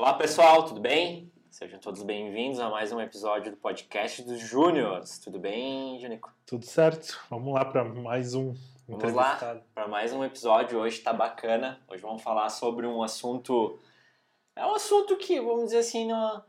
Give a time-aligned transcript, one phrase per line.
[0.00, 1.30] Olá pessoal, tudo bem?
[1.50, 5.18] Sejam todos bem-vindos a mais um episódio do podcast dos Júniors.
[5.18, 6.32] Tudo bem, Junico?
[6.46, 7.20] Tudo certo.
[7.28, 8.54] Vamos lá para mais um
[8.88, 10.78] Vamos lá para mais um episódio.
[10.78, 11.78] Hoje está bacana.
[11.86, 13.78] Hoje vamos falar sobre um assunto.
[14.56, 16.42] É um assunto que, vamos dizer assim, não,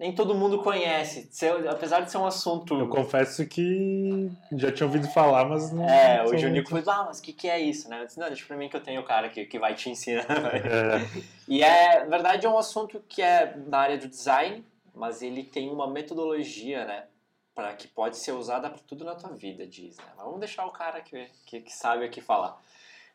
[0.00, 1.28] nem todo mundo conhece.
[1.68, 2.74] apesar de ser um assunto.
[2.74, 5.86] Eu confesso que já tinha ouvido falar, mas não.
[5.86, 6.86] É, o Junico muito...
[6.86, 8.00] falou, ah, mas o que, que é isso, né?
[8.00, 9.90] Eu disse, não, deixa pra mim que eu tenho o cara que, que vai te
[9.90, 10.24] ensinar.
[10.54, 11.00] É.
[11.46, 14.64] E é, na verdade, é um assunto que é na área do design,
[14.94, 17.06] mas ele tem uma metodologia, né?
[17.52, 19.96] Pra, que pode ser usada para tudo na tua vida, diz.
[19.98, 20.04] Né?
[20.16, 22.56] Mas vamos deixar o cara que, que, que sabe aqui falar.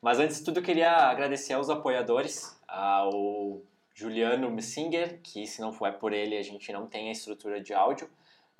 [0.01, 3.61] Mas antes de tudo, eu queria agradecer aos apoiadores, ao
[3.95, 7.73] Juliano Messinger, que se não for por ele a gente não tem a estrutura de
[7.73, 8.09] áudio,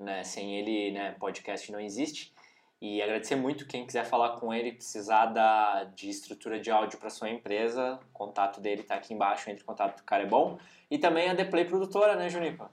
[0.00, 0.24] né?
[0.24, 2.34] Sem ele, né, podcast não existe.
[2.80, 7.08] E agradecer muito quem quiser falar com ele, precisar da, de estrutura de áudio para
[7.08, 10.58] sua empresa, o contato dele está aqui embaixo, entre em contato, o cara é bom.
[10.90, 12.68] E também a The Play Produtora, né, Junico?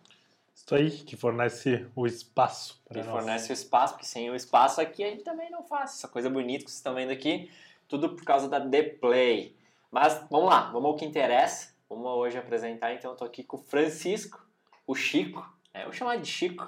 [0.54, 3.18] Isso aí, que fornece o espaço para Que nós.
[3.18, 5.92] fornece o espaço, porque sem o espaço aqui a gente também não faz.
[5.96, 7.50] Essa coisa bonita que vocês estão vendo aqui,
[7.88, 9.56] tudo por causa da The Play.
[9.90, 11.73] Mas vamos lá, vamos ao que interessa.
[11.90, 14.46] Vamos hoje apresentar, então eu tô aqui com o Francisco,
[14.88, 16.68] o Chico, é, eu vou chamar de Chico.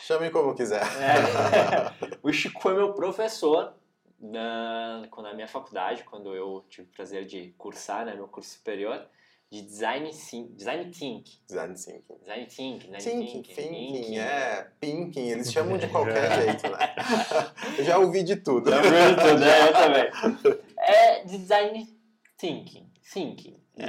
[0.00, 0.82] Chame como quiser.
[0.82, 3.74] É, o Chico foi meu professor
[4.18, 9.06] na, na minha faculdade, quando eu tive o prazer de cursar, né, meu curso superior,
[9.50, 11.38] de design, sim, design thinking.
[11.46, 12.18] Design thinking.
[12.18, 12.98] Design thinking, né?
[12.98, 16.94] Thinking, thinking, thinking, é, pinking, eles chamam de qualquer jeito, né?
[17.78, 18.68] Eu já ouvi de tudo.
[18.68, 19.68] Já ouvi de tudo, né?
[19.68, 20.62] Eu também.
[20.78, 21.96] É design
[22.36, 23.65] thinking, thinking.
[23.76, 23.86] É,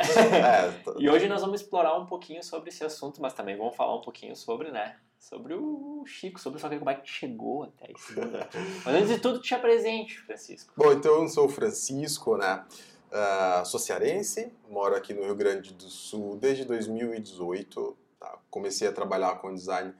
[0.99, 4.01] e hoje nós vamos explorar um pouquinho sobre esse assunto, mas também vamos falar um
[4.01, 4.97] pouquinho sobre, né?
[5.17, 8.13] Sobre o Chico, sobre saber como é que chegou até isso.
[8.85, 10.73] mas antes de tudo, te apresente, Francisco.
[10.75, 12.65] Bom, então eu sou o Francisco, né?
[13.07, 17.97] Uh, sou cearense, moro aqui no Rio Grande do Sul desde 2018.
[18.19, 18.37] Tá?
[18.49, 19.93] Comecei a trabalhar com design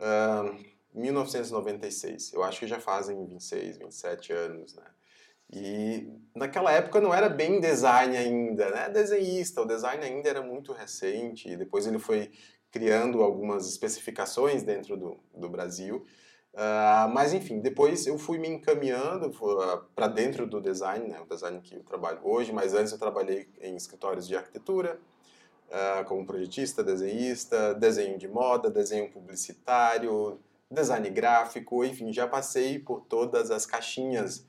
[0.00, 0.56] uh,
[0.94, 2.32] em 1996.
[2.32, 4.84] Eu acho que já fazem 26, 27 anos, né?
[5.52, 8.88] E naquela época não era bem design ainda, né?
[8.88, 11.48] Desenhista, o design ainda era muito recente.
[11.48, 12.30] E depois ele foi
[12.70, 16.04] criando algumas especificações dentro do, do Brasil.
[16.52, 19.30] Uh, mas enfim, depois eu fui me encaminhando
[19.60, 21.20] ah, para dentro do design, né?
[21.20, 24.98] o design que eu trabalho hoje, mas antes eu trabalhei em escritórios de arquitetura,
[25.68, 30.40] uh, como projetista, desenhista, desenho de moda, desenho publicitário,
[30.70, 34.46] design gráfico, enfim, já passei por todas as caixinhas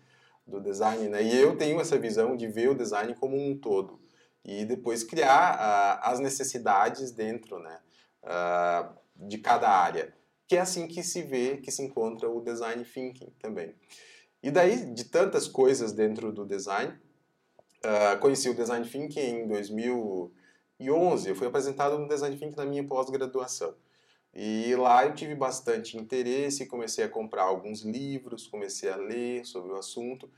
[0.48, 1.22] do design, né?
[1.22, 4.00] E eu tenho essa visão de ver o design como um todo
[4.48, 7.80] e depois criar uh, as necessidades dentro, né,
[8.24, 10.14] uh, de cada área,
[10.48, 13.76] que é assim que se vê, que se encontra o design thinking também.
[14.42, 16.98] E daí, de tantas coisas dentro do design,
[17.84, 21.28] uh, conheci o design thinking em 2011.
[21.28, 23.76] Eu fui apresentado no design thinking na minha pós-graduação.
[24.40, 29.72] E lá eu tive bastante interesse, comecei a comprar alguns livros, comecei a ler sobre
[29.72, 30.30] o assunto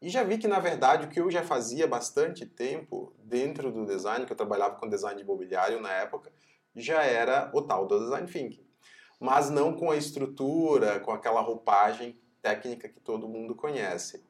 [0.00, 3.84] e já vi que, na verdade, o que eu já fazia bastante tempo dentro do
[3.84, 6.32] design, que eu trabalhava com design imobiliário na época,
[6.74, 8.64] já era o tal do design thinking.
[9.18, 14.24] Mas não com a estrutura, com aquela roupagem técnica que todo mundo conhece.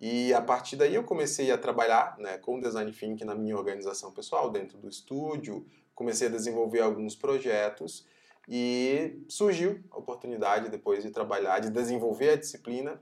[0.00, 4.12] E a partir daí eu comecei a trabalhar né, com design thinking na minha organização
[4.12, 8.06] pessoal, dentro do estúdio, comecei a desenvolver alguns projetos
[8.48, 13.00] e surgiu a oportunidade depois de trabalhar, de desenvolver a disciplina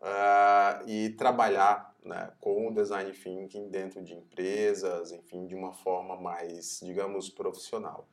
[0.00, 6.16] uh, e trabalhar né, com o design thinking dentro de empresas, enfim, de uma forma
[6.16, 8.08] mais, digamos, profissional.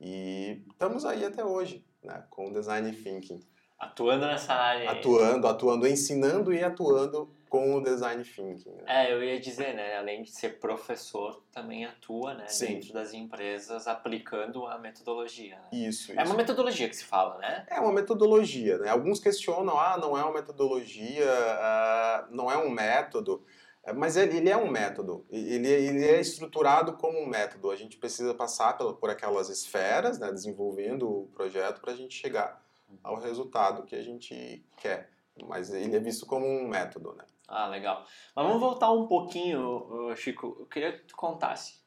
[0.00, 3.40] E estamos aí até hoje, né, com o design thinking.
[3.78, 4.90] Atuando nessa área.
[4.90, 8.70] Atuando, atuando, ensinando e atuando com o design thinking.
[8.70, 8.84] Né?
[8.86, 12.74] É, eu ia dizer, né, além de ser professor, também atua, né, Sim.
[12.74, 15.56] dentro das empresas aplicando a metodologia.
[15.56, 15.78] Né?
[15.88, 17.66] Isso, É uma metodologia que se fala, né?
[17.68, 18.88] É uma metodologia, né?
[18.90, 23.44] Alguns questionam, ah, não é uma metodologia, uh, não é um método,
[23.88, 27.70] é, mas ele é um método, ele, ele é estruturado como um método.
[27.70, 32.14] A gente precisa passar por, por aquelas esferas, né, desenvolvendo o projeto para a gente
[32.14, 32.62] chegar
[33.02, 35.10] ao resultado que a gente quer.
[35.46, 37.24] Mas ele é visto como um método, né?
[37.48, 38.04] Ah, legal.
[38.36, 40.56] Mas vamos voltar um pouquinho, Chico.
[40.60, 41.78] Eu queria que tu contasse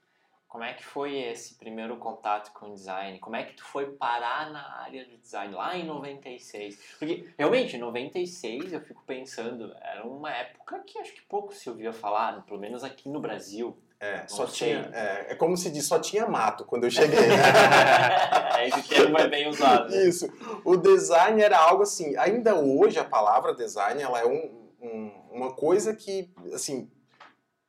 [0.51, 3.17] como é que foi esse primeiro contato com o design?
[3.19, 6.75] Como é que tu foi parar na área do design lá em 96?
[6.99, 11.69] Porque realmente, em 96 eu fico pensando, era uma época que acho que pouco se
[11.69, 13.77] ouvia falar, pelo menos aqui no Brasil.
[13.97, 17.17] É, só tinha, é, é, como se diz, só tinha mato quando eu cheguei.
[17.17, 18.67] Né?
[18.67, 19.89] esse termo é bem usado.
[19.89, 20.03] Né?
[20.03, 20.27] Isso.
[20.65, 25.53] O design era algo assim, ainda hoje a palavra design ela é um, um, uma
[25.53, 26.89] coisa que, assim,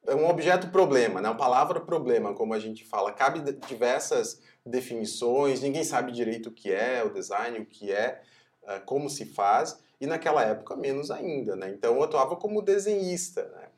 [0.07, 1.29] é um objeto problema, né?
[1.29, 6.73] A palavra problema, como a gente fala, cabe diversas definições, ninguém sabe direito o que
[6.73, 8.21] é o design, o que é,
[8.63, 11.71] uh, como se faz, e naquela época menos ainda, né?
[11.71, 13.69] Então eu atuava como desenhista, né?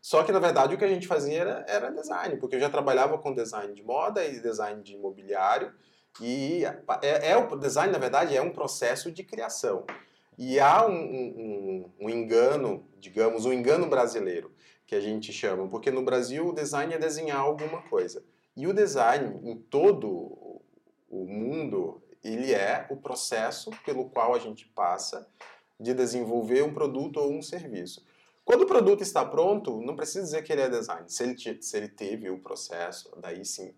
[0.00, 2.68] Só que na verdade o que a gente fazia era, era design, porque eu já
[2.68, 5.72] trabalhava com design de moda e design de imobiliário,
[6.20, 6.62] e
[7.02, 9.84] é, é o design na verdade é um processo de criação.
[10.36, 14.52] E há um, um, um engano, digamos, um engano brasileiro
[14.86, 18.22] que a gente chama, porque no Brasil o design é desenhar alguma coisa.
[18.56, 20.60] E o design em todo
[21.08, 25.26] o mundo, ele é o processo pelo qual a gente passa
[25.78, 28.04] de desenvolver um produto ou um serviço.
[28.44, 31.08] Quando o produto está pronto, não precisa dizer que ele é design.
[31.08, 33.74] Se ele, se ele teve o processo, daí sim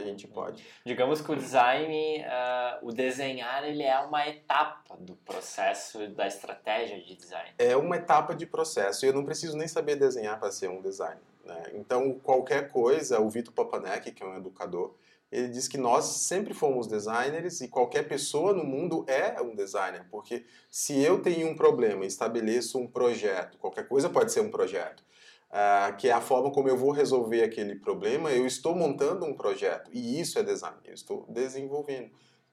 [0.00, 0.64] a gente pode.
[0.84, 7.00] Digamos que o design, uh, o desenhar, ele é uma etapa do processo da estratégia
[7.00, 7.50] de design.
[7.58, 10.80] É uma etapa de processo e eu não preciso nem saber desenhar para ser um
[10.80, 11.22] designer.
[11.44, 11.72] Né?
[11.74, 14.94] Então, qualquer coisa, o Vitor Papanek, que é um educador,
[15.30, 20.06] ele diz que nós sempre fomos designers e qualquer pessoa no mundo é um designer,
[20.10, 25.02] porque se eu tenho um problema estabeleço um projeto, qualquer coisa pode ser um projeto,
[25.56, 29.34] uh, que é a forma como eu vou resolver aquele problema, eu estou montando um
[29.34, 32.10] projeto e isso é design, eu estou desenvolvendo.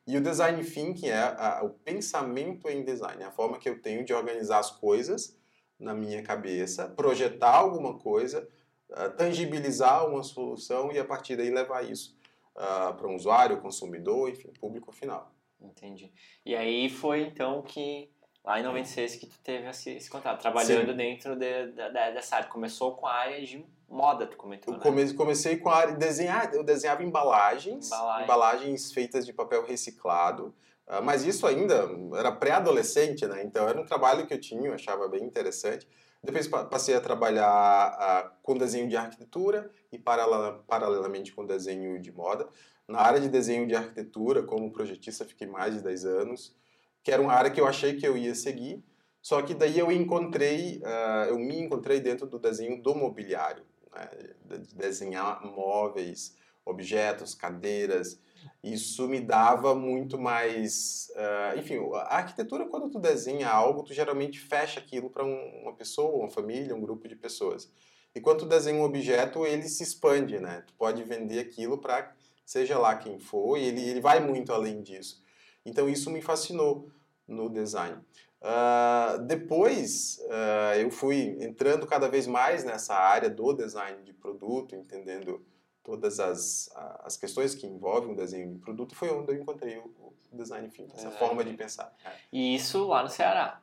[0.07, 3.81] E o design thinking é a, o pensamento em design, é a forma que eu
[3.81, 5.37] tenho de organizar as coisas
[5.77, 8.47] na minha cabeça, projetar alguma coisa,
[8.89, 12.17] uh, tangibilizar uma solução e a partir daí levar isso
[12.55, 15.33] uh, para um usuário, consumidor, enfim, público final.
[15.59, 16.11] Entendi.
[16.45, 18.09] E aí foi então que
[18.43, 20.97] lá em 96 que tu teve esse, esse contato, trabalhando Sim.
[20.97, 22.49] dentro de, de, dessa área.
[22.49, 24.79] Começou com a área de moda, tu comentou, né?
[24.81, 28.23] Comecei, comecei com a área de desenhar, eu desenhava embalagens, Embalagem.
[28.23, 30.53] embalagens feitas de papel reciclado,
[30.87, 33.43] uh, mas isso ainda era pré-adolescente, né?
[33.43, 35.87] Então era um trabalho que eu tinha, eu achava bem interessante.
[36.21, 42.11] Depois passei a trabalhar uh, com desenho de arquitetura e paralela, paralelamente com desenho de
[42.11, 42.47] moda.
[42.87, 46.55] Na área de desenho de arquitetura, como projetista, fiquei mais de 10 anos,
[47.03, 48.83] que era uma área que eu achei que eu ia seguir,
[49.21, 53.63] só que daí eu encontrei, uh, eu me encontrei dentro do desenho do mobiliário,
[53.93, 54.09] né?
[54.45, 56.35] de desenhar móveis,
[56.65, 58.19] objetos, cadeiras,
[58.63, 61.09] isso me dava muito mais.
[61.15, 65.73] Uh, enfim, a arquitetura, quando tu desenha algo, tu geralmente fecha aquilo para um, uma
[65.73, 67.71] pessoa, uma família, um grupo de pessoas.
[68.15, 70.63] E quando tu desenha um objeto, ele se expande, né?
[70.67, 72.13] Tu pode vender aquilo para
[72.45, 75.22] seja lá quem for, e ele, ele vai muito além disso.
[75.65, 76.89] Então isso me fascinou
[77.27, 77.97] no design.
[78.41, 84.75] Uh, depois uh, eu fui entrando cada vez mais nessa área do design de produto,
[84.75, 85.41] entendendo
[85.81, 86.69] todas as,
[87.03, 90.95] as questões que envolvem o desenho de produto, foi onde eu encontrei o, design thinking,
[90.95, 91.93] essa forma de pensar.
[92.03, 92.11] É.
[92.31, 93.61] E isso lá no Ceará?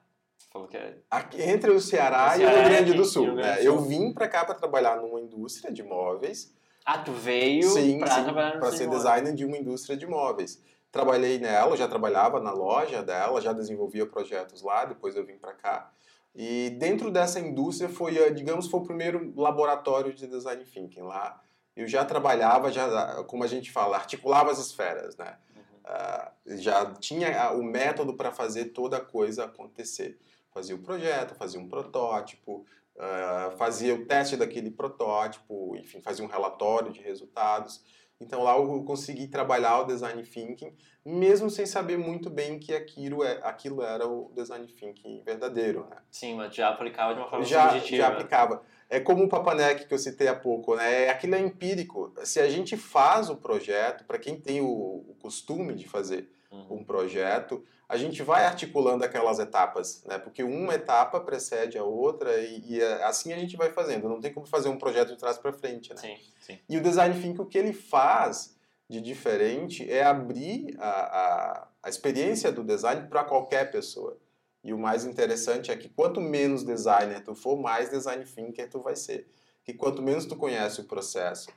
[0.72, 0.94] É...
[1.10, 3.34] Aqui, entre o Ceará, o Ceará e o Rio Grande do Sul.
[3.34, 3.64] Né?
[3.64, 6.54] Eu vim para cá para trabalhar numa indústria de móveis.
[6.84, 10.62] Ah, tu veio para trabalhar Para ser designer de uma indústria de móveis.
[10.90, 15.52] Trabalhei nela, já trabalhava na loja dela, já desenvolvia projetos lá, depois eu vim para
[15.52, 15.92] cá.
[16.34, 21.40] E dentro dessa indústria foi, digamos, foi o primeiro laboratório de design thinking lá
[21.76, 25.36] eu já trabalhava, já, como a gente fala, articulava as esferas, né?
[25.56, 26.54] Uhum.
[26.54, 30.18] Uh, já tinha o método para fazer toda a coisa acontecer.
[30.52, 32.66] Fazia o projeto, fazia um protótipo,
[33.00, 37.82] uh, fazia o teste daquele protótipo, enfim, fazia um relatório de resultados.
[38.20, 43.24] Então lá eu consegui trabalhar o design thinking, mesmo sem saber muito bem que aquilo,
[43.24, 45.86] é, aquilo era o design thinking verdadeiro.
[45.88, 45.96] Né?
[46.10, 48.02] Sim, mas já aplicava de uma forma já, subjetiva.
[48.02, 48.62] Já aplicava.
[48.90, 51.04] É como o Papanek que eu citei há pouco, né?
[51.04, 52.12] É, aquilo é empírico.
[52.24, 56.78] Se a gente faz o projeto, para quem tem o, o, costume de fazer uhum.
[56.78, 60.16] um projeto, a gente vai articulando aquelas etapas, né?
[60.16, 64.08] Porque uma etapa precede a outra e, e é, assim a gente vai fazendo.
[64.08, 65.96] Não tem como fazer um projeto de trás para frente, né?
[65.96, 66.58] Sim, sim.
[66.68, 68.56] E o design thinking o que ele faz
[68.88, 74.16] de diferente é abrir a, a, a experiência do design para qualquer pessoa.
[74.62, 78.78] E o mais interessante é que quanto menos designer tu for, mais design thinker tu
[78.78, 79.28] vai ser.
[79.64, 81.50] Que quanto menos tu conhece o processo,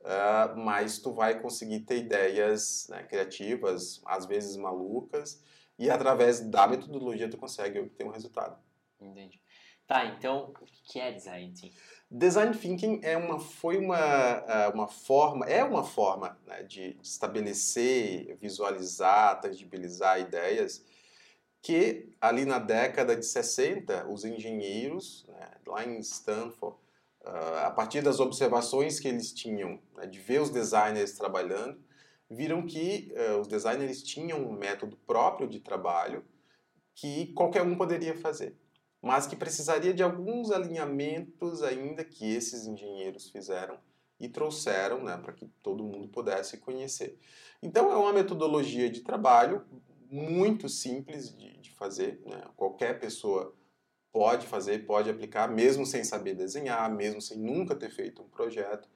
[0.00, 5.40] uh, mais tu vai conseguir ter ideias né, criativas, às vezes malucas,
[5.78, 8.58] e através da metodologia tu consegue obter um resultado.
[9.00, 9.40] Entendi.
[9.86, 11.76] Tá, então o que é design thinking?
[12.10, 18.36] Design thinking é uma, foi uma, ah, uma forma, é uma forma né, de estabelecer,
[18.40, 20.84] visualizar, tangibilizar ideias
[21.66, 26.76] que ali na década de 60, os engenheiros, né, lá em Stanford,
[27.24, 31.76] uh, a partir das observações que eles tinham, né, de ver os designers trabalhando,
[32.30, 36.24] viram que uh, os designers tinham um método próprio de trabalho
[36.94, 38.56] que qualquer um poderia fazer.
[39.02, 43.78] mas que precisaria de alguns alinhamentos ainda que esses engenheiros fizeram
[44.18, 47.18] e trouxeram né, para que todo mundo pudesse conhecer.
[47.62, 49.64] Então, é uma metodologia de trabalho
[50.10, 52.42] muito simples de, de fazer, né?
[52.56, 53.54] qualquer pessoa
[54.12, 58.88] pode fazer, pode aplicar, mesmo sem saber desenhar, mesmo sem nunca ter feito um projeto,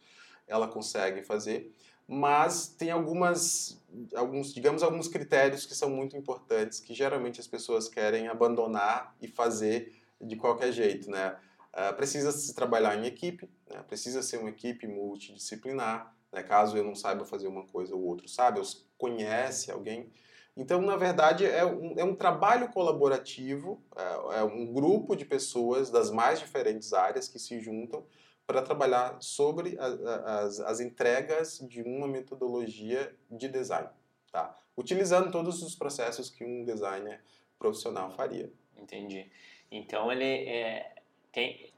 [0.46, 1.75] ela consegue fazer.
[2.12, 3.81] Mas tem algumas,
[4.17, 9.29] alguns, digamos, alguns critérios que são muito importantes, que geralmente as pessoas querem abandonar e
[9.29, 11.37] fazer de qualquer jeito, né?
[11.73, 13.81] Uh, precisa se trabalhar em equipe, né?
[13.87, 16.43] precisa ser uma equipe multidisciplinar, né?
[16.43, 18.67] caso eu não saiba fazer uma coisa ou outro sabe, ou
[18.99, 20.11] conhece alguém.
[20.57, 25.90] Então, na verdade, é um, é um trabalho colaborativo, é, é um grupo de pessoas
[25.90, 28.05] das mais diferentes áreas que se juntam
[28.50, 33.88] para trabalhar sobre a, a, as, as entregas de uma metodologia de design,
[34.33, 34.57] tá?
[34.76, 37.21] utilizando todos os processos que um designer
[37.61, 38.50] profissional faria.
[38.76, 39.30] Entendi.
[39.71, 40.95] Então ele é,
[41.30, 41.71] tem,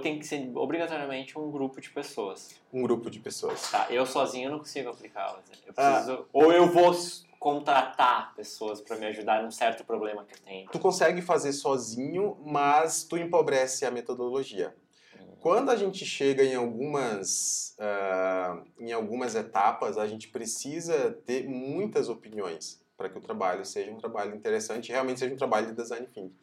[0.00, 2.54] tem que ser obrigatoriamente um grupo de pessoas.
[2.72, 3.68] Um grupo de pessoas.
[3.68, 5.42] Tá, eu sozinho não consigo aplicá-las.
[5.66, 5.90] Eu ah.
[5.90, 6.26] preciso, ah.
[6.32, 6.94] Ou eu vou
[7.40, 10.70] contratar pessoas para me ajudar num certo problema que eu tenho.
[10.70, 14.76] Tu consegue fazer sozinho, mas tu empobrece a metodologia.
[15.40, 22.10] Quando a gente chega em algumas, uh, em algumas etapas, a gente precisa ter muitas
[22.10, 25.72] opiniões para que o trabalho seja um trabalho interessante e realmente seja um trabalho de
[25.72, 26.36] design thinking.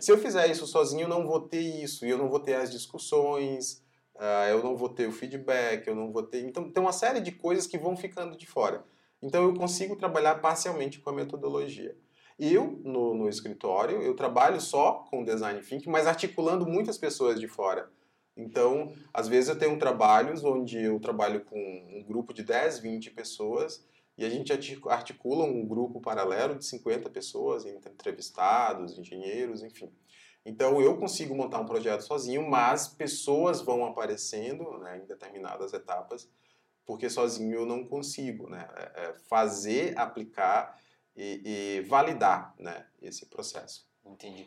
[0.00, 2.54] Se eu fizer isso sozinho, eu não vou ter isso, e eu não vou ter
[2.54, 3.84] as discussões,
[4.16, 6.44] uh, eu não vou ter o feedback, eu não vou ter.
[6.44, 8.84] Então, tem uma série de coisas que vão ficando de fora.
[9.22, 11.96] Então, eu consigo trabalhar parcialmente com a metodologia.
[12.36, 17.46] Eu, no, no escritório, eu trabalho só com design thinking, mas articulando muitas pessoas de
[17.46, 17.88] fora.
[18.36, 23.10] Então, às vezes eu tenho trabalhos onde eu trabalho com um grupo de 10, 20
[23.10, 23.84] pessoas
[24.16, 24.52] e a gente
[24.88, 29.90] articula um grupo paralelo de 50 pessoas, entrevistados, engenheiros, enfim.
[30.44, 36.28] Então eu consigo montar um projeto sozinho, mas pessoas vão aparecendo né, em determinadas etapas,
[36.84, 40.78] porque sozinho eu não consigo né, é, é fazer, aplicar
[41.14, 43.88] e, e validar né, esse processo.
[44.04, 44.46] Entendi.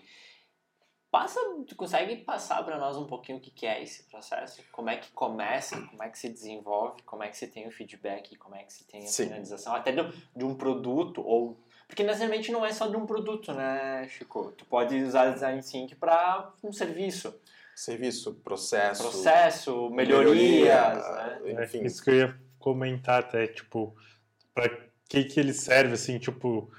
[1.14, 4.64] Passa, tu consegue passar para nós um pouquinho o que é esse processo?
[4.72, 7.72] Como é que começa, como é que se desenvolve, como é que se tem o
[7.72, 9.26] feedback, como é que se tem a Sim.
[9.26, 11.56] finalização, até de, de um produto ou
[11.86, 14.54] porque necessariamente não é só de um produto, né, Chico?
[14.58, 17.40] Tu pode usar design sync para um serviço.
[17.76, 19.04] Serviço, processo.
[19.04, 20.94] Processo, melhorias, melhoria,
[21.44, 21.64] né?
[21.64, 21.82] Enfim.
[21.82, 23.96] É, isso que eu ia comentar até, tipo,
[24.52, 24.68] para
[25.08, 26.72] que que ele serve, assim, tipo,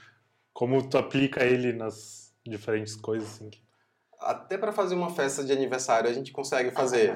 [0.53, 3.63] como tu aplica ele nas diferentes coisas, assim, que
[4.25, 7.13] até para fazer uma festa de aniversário a gente consegue fazer.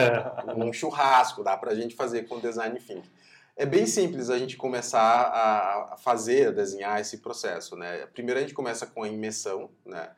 [0.56, 3.10] um churrasco dá para a gente fazer com design thinking.
[3.56, 5.00] É bem simples a gente começar
[5.92, 7.76] a fazer, a desenhar esse processo.
[7.76, 8.06] Né?
[8.06, 9.70] Primeiro a gente começa com a imersão.
[9.84, 10.10] Né?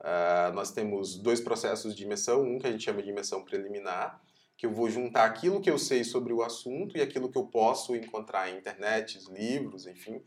[0.00, 4.20] Uh, nós temos dois processos de imersão, um que a gente chama de imersão preliminar,
[4.56, 7.44] que eu vou juntar aquilo que eu sei sobre o assunto e aquilo que eu
[7.44, 10.22] posso encontrar em internet, livros, enfim.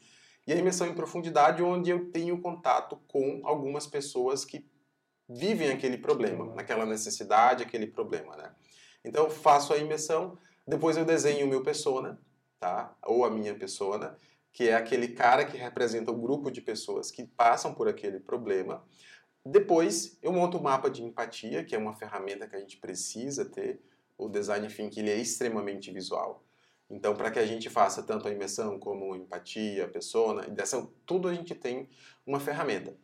[0.47, 4.65] E a imersão em profundidade, onde eu tenho contato com algumas pessoas que
[5.27, 8.51] vivem aquele problema, naquela necessidade, aquele problema, né?
[9.03, 10.37] Então faço a imersão,
[10.67, 12.19] depois eu desenho o meu persona,
[12.59, 12.95] tá?
[13.05, 14.15] Ou a minha persona,
[14.51, 18.85] que é aquele cara que representa o grupo de pessoas que passam por aquele problema.
[19.45, 22.77] Depois eu monto o um mapa de empatia, que é uma ferramenta que a gente
[22.77, 23.81] precisa ter.
[24.17, 26.45] O design thinking ele é extremamente visual.
[26.89, 30.87] Então, para que a gente faça tanto a imersão como a empatia, a persona, dessa,
[31.05, 31.89] tudo a gente tem
[32.25, 32.95] uma ferramenta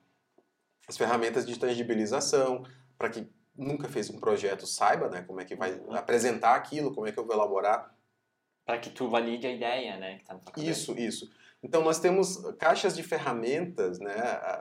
[0.90, 2.66] as ferramentas de tangibilização,
[2.98, 5.94] para que nunca fez um projeto saiba né, como é que vai uhum.
[5.94, 7.94] apresentar aquilo, como é que eu vou elaborar.
[8.66, 10.18] Para que tu valide a ideia, né?
[10.18, 11.32] Que tá na tua isso, isso.
[11.62, 14.16] Então nós temos caixas de ferramentas, né,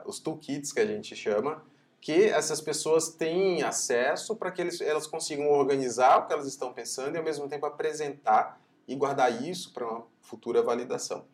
[0.05, 1.63] os toolkits que a gente chama,
[2.01, 6.73] que essas pessoas têm acesso para que eles, elas consigam organizar o que elas estão
[6.73, 11.25] pensando e ao mesmo tempo apresentar e guardar isso para uma futura validação.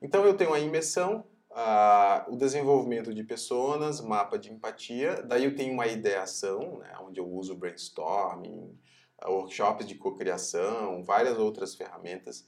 [0.00, 5.22] Então eu tenho a imersão, Uh, o desenvolvimento de pessoas, mapa de empatia.
[5.22, 8.76] Daí eu tenho uma ideação, né, onde eu uso brainstorming,
[9.24, 12.44] uh, workshops de cocriação, várias outras ferramentas,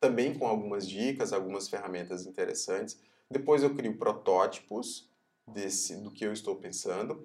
[0.00, 3.00] também com algumas dicas, algumas ferramentas interessantes.
[3.30, 5.08] Depois eu crio protótipos
[5.46, 7.24] desse, do que eu estou pensando.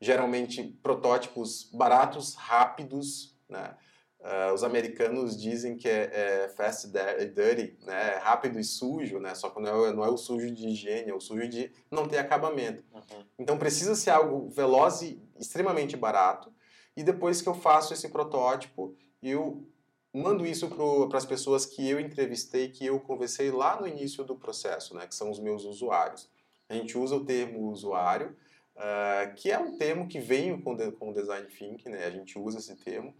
[0.00, 3.76] Geralmente protótipos baratos, rápidos, né?
[4.22, 8.14] Uh, os americanos dizem que é, é fast e dirty, né?
[8.14, 9.34] É rápido e sujo, né?
[9.34, 12.06] Só que não é, não é o sujo de higiene, é o sujo de não
[12.06, 12.84] ter acabamento.
[12.94, 13.24] Uhum.
[13.36, 16.52] Então precisa ser algo veloz e extremamente barato.
[16.96, 19.66] E depois que eu faço esse protótipo, eu
[20.14, 20.68] mando isso
[21.08, 25.04] para as pessoas que eu entrevistei, que eu conversei lá no início do processo, né?
[25.06, 26.30] Que são os meus usuários.
[26.68, 28.36] A gente usa o termo usuário,
[28.76, 32.04] uh, uh, que é um termo que vem com, de, com o design thinking, né?
[32.04, 33.14] A gente usa esse termo.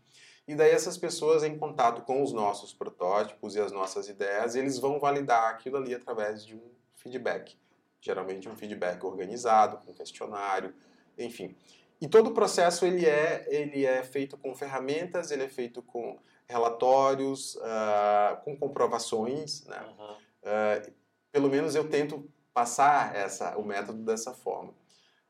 [0.46, 4.78] E daí essas pessoas em contato com os nossos protótipos e as nossas ideias, eles
[4.78, 7.56] vão validar aquilo ali através de um feedback.
[8.00, 10.75] Geralmente um feedback organizado, com questionário,
[11.16, 11.56] enfim.
[12.00, 16.18] E todo o processo ele é, ele é feito com ferramentas, ele é feito com
[16.49, 19.80] relatórios, uh, com comprovações, né?
[19.99, 20.12] Uhum.
[20.12, 20.92] Uh,
[21.30, 24.75] pelo menos eu tento passar essa, o método dessa forma.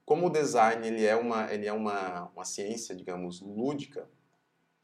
[0.04, 4.08] Como o design ele é uma, ele é uma, uma ciência, digamos, lúdica,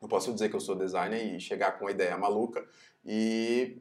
[0.00, 2.66] eu posso dizer que eu sou designer e chegar com uma ideia maluca
[3.04, 3.80] e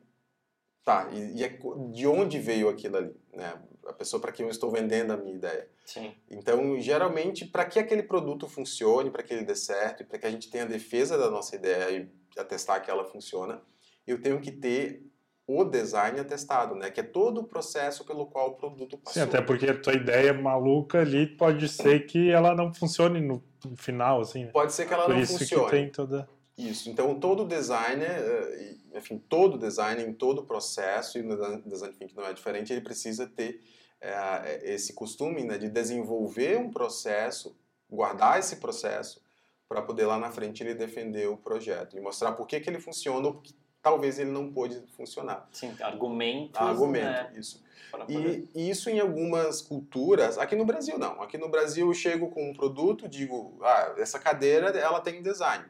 [0.83, 1.59] tá, e, e é,
[1.91, 3.61] de onde veio aquilo ali, né?
[3.85, 5.69] A pessoa para quem eu estou vendendo a minha ideia.
[5.85, 6.13] Sim.
[6.29, 10.25] Então, geralmente, para que aquele produto funcione, para que ele dê certo, e para que
[10.25, 11.89] a gente tenha a defesa da nossa ideia
[12.35, 13.61] e atestar que ela funciona,
[14.05, 15.05] eu tenho que ter
[15.47, 16.91] o design atestado, né?
[16.91, 19.23] Que é todo o processo pelo qual o produto passou.
[19.23, 23.41] Sim, até porque a tua ideia maluca ali pode ser que ela não funcione no
[23.77, 24.45] final, assim.
[24.45, 24.51] Né?
[24.51, 25.65] Pode ser que ela Por não isso funcione.
[25.65, 26.29] Que tem toda...
[26.57, 26.89] Isso.
[26.89, 32.15] Então todo designer, eh, enfim, todo designer em todo o processo e no design thinking
[32.15, 33.61] não é diferente, ele precisa ter
[34.01, 37.55] é, esse costume né, de desenvolver um processo,
[37.89, 39.21] guardar esse processo
[39.69, 42.79] para poder lá na frente ele defender o projeto e mostrar por que, que ele
[42.79, 43.41] funciona ou
[43.87, 45.47] talvez ele não pôde funcionar.
[45.51, 46.59] Sim, argumentos.
[46.59, 47.33] Argumento, né?
[47.37, 47.63] isso.
[48.09, 51.21] E, e, isso em algumas culturas, aqui no Brasil não.
[51.21, 55.63] Aqui no Brasil eu chego com um produto, digo, ah, essa cadeira ela tem design.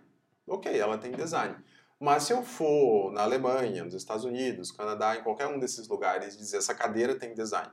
[0.48, 1.56] Ok, ela tem design.
[2.00, 6.36] Mas se eu for na Alemanha, nos Estados Unidos, Canadá, em qualquer um desses lugares,
[6.36, 7.70] dizer essa cadeira tem design.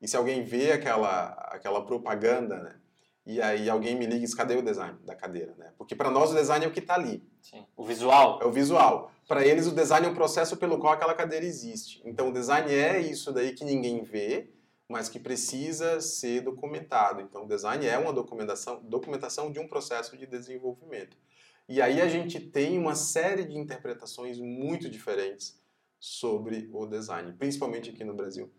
[0.00, 2.76] E se alguém vê aquela, aquela propaganda, né?
[3.24, 5.72] E aí alguém me liga e diz, cadê o design da cadeira, né?
[5.78, 7.24] Porque para nós o design é o que está ali.
[7.50, 7.64] Sim.
[7.76, 8.40] O visual.
[8.42, 9.12] É o visual.
[9.28, 12.02] Para eles o design é o processo pelo qual aquela cadeira existe.
[12.04, 14.50] Então o design é isso daí que ninguém vê,
[14.88, 17.20] mas que precisa ser documentado.
[17.20, 21.16] Então o design é uma documentação, documentação de um processo de desenvolvimento.
[21.68, 25.60] E aí a gente tem uma série de interpretações muito diferentes
[26.00, 28.52] sobre o design, principalmente aqui no Brasil,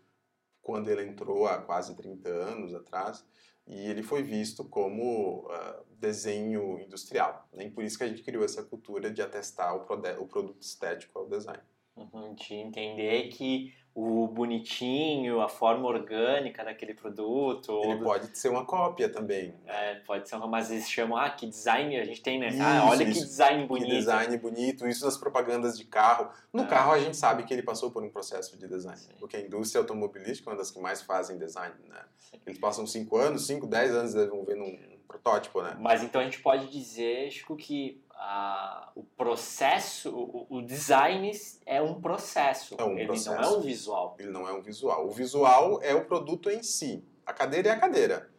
[0.62, 3.22] quando ele entrou há quase 30 anos atrás
[3.68, 7.46] e ele foi visto como uh, desenho industrial.
[7.52, 9.82] E por isso que a gente criou essa cultura de atestar o,
[10.22, 11.62] o produto estético ao design.
[11.94, 17.80] Uhum, de entender que o bonitinho, a forma orgânica daquele produto.
[17.84, 19.54] Ele pode ser uma cópia também.
[19.66, 22.48] É, pode ser, mas eles chamam, ah, que design a gente tem, né?
[22.48, 23.20] Isso, ah, olha isso.
[23.20, 23.88] que design bonito.
[23.88, 26.30] Que design bonito, isso nas propagandas de carro.
[26.52, 26.66] No é.
[26.66, 29.14] carro a gente sabe que ele passou por um processo de design, Sim.
[29.18, 32.02] porque a indústria automobilística é uma das que mais fazem design, né?
[32.18, 32.40] Sim.
[32.46, 35.76] Eles passam 5 anos, 5, 10 anos desenvolvendo um protótipo, né?
[35.80, 41.30] Mas então a gente pode dizer, Chico, que a, o processo, o, o, design
[41.64, 42.76] é um processo.
[42.78, 43.36] É um ele processo.
[43.36, 44.16] não é um visual.
[44.18, 45.06] Ele não é um visual.
[45.06, 47.04] O visual é o produto em si.
[47.24, 48.30] A cadeira é a cadeira.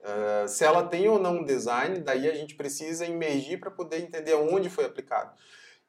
[0.00, 4.00] Uh, se ela tem ou não um design, daí a gente precisa emergir para poder
[4.00, 5.34] entender onde foi aplicado.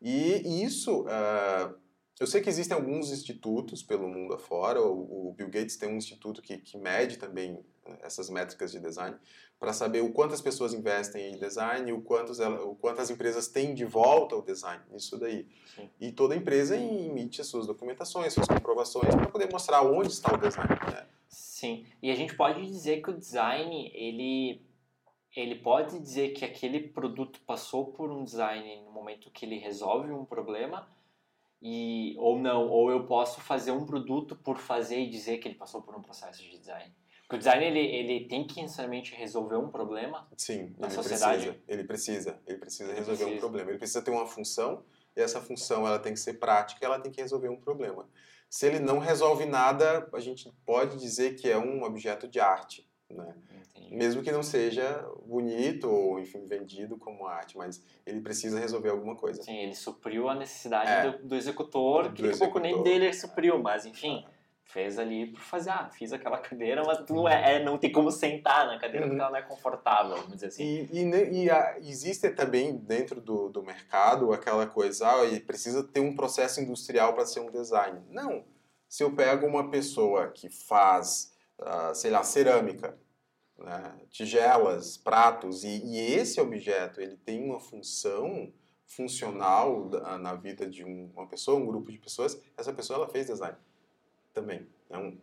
[0.02, 1.76] E isso, uh,
[2.20, 4.82] eu sei que existem alguns institutos pelo mundo afora.
[4.82, 7.64] O, o Bill Gates tem um instituto que, que mede também
[8.02, 9.18] essas métricas de design
[9.60, 13.10] para saber o quanto as pessoas investem em design, o quanto, ela, o quanto as
[13.10, 15.48] empresas têm de volta o design, isso daí.
[15.76, 15.90] Sim.
[16.00, 20.38] E toda empresa emite as suas documentações, suas comprovações para poder mostrar onde está o
[20.38, 20.70] design.
[20.92, 21.08] Né?
[21.28, 24.62] Sim, e a gente pode dizer que o design, ele,
[25.36, 30.12] ele pode dizer que aquele produto passou por um design no momento que ele resolve
[30.12, 30.88] um problema,
[31.62, 35.56] e, ou não, ou eu posso fazer um produto por fazer e dizer que ele
[35.56, 36.94] passou por um processo de design.
[37.28, 41.46] Porque o design ele, ele tem que necessariamente resolver um problema Sim, na ele sociedade.
[41.48, 43.36] Precisa, ele precisa, ele precisa ele resolver precisa.
[43.36, 43.70] um problema.
[43.72, 44.84] Ele precisa ter uma função
[45.16, 48.08] e essa função ela tem que ser prática, ela tem que resolver um problema.
[48.48, 52.88] Se ele não resolve nada, a gente pode dizer que é um objeto de arte,
[53.10, 53.36] né?
[53.92, 59.16] Mesmo que não seja bonito ou, enfim, vendido como arte, mas ele precisa resolver alguma
[59.16, 59.42] coisa.
[59.44, 63.14] Sim, ele supriu a necessidade é, do, do, executor, que daqui a pouco nem dele
[63.14, 64.26] supriu, mas enfim
[64.66, 67.92] fez ali por fazer, ah, fiz aquela cadeira, mas tu não, é, é não tem
[67.92, 69.12] como sentar na cadeira uhum.
[69.12, 70.88] porque ela não é confortável, vamos dizer assim.
[70.92, 75.84] E, e, e a, existe também dentro do, do mercado aquela coisa, ah, e precisa
[75.84, 78.02] ter um processo industrial para ser um design.
[78.10, 78.44] Não.
[78.90, 82.98] Se eu pego uma pessoa que faz, uh, sei lá, cerâmica,
[83.58, 88.54] né, tigelas, pratos, e, e, esse objeto ele tem uma função
[88.86, 93.58] funcional na vida de uma pessoa, um grupo de pessoas, essa pessoa ela fez design
[94.36, 94.68] também.
[94.90, 95.18] É um,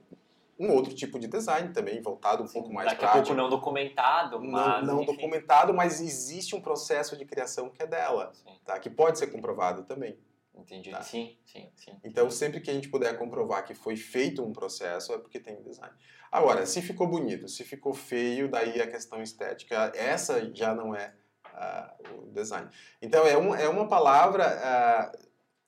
[0.59, 3.18] um outro tipo de design também, voltado um Sim, pouco mais daqui prático.
[3.18, 4.87] Daqui a pouco não documentado, mas...
[4.87, 8.33] Não, não documentado, mas existe um processo de criação que é dela,
[8.64, 8.79] tá?
[8.79, 10.18] que pode ser comprovado também.
[10.55, 10.90] Entendi.
[10.90, 11.03] Tá.
[11.03, 11.92] Sim, sim, sim.
[12.05, 15.62] Então, sempre que a gente puder comprovar que foi feito um processo, é porque tem
[15.62, 15.94] design.
[16.31, 21.14] Agora, se ficou bonito, se ficou feio, daí a questão estética, essa já não é
[21.55, 22.68] ah, o design.
[23.01, 25.12] Então, é, um, é uma palavra ah,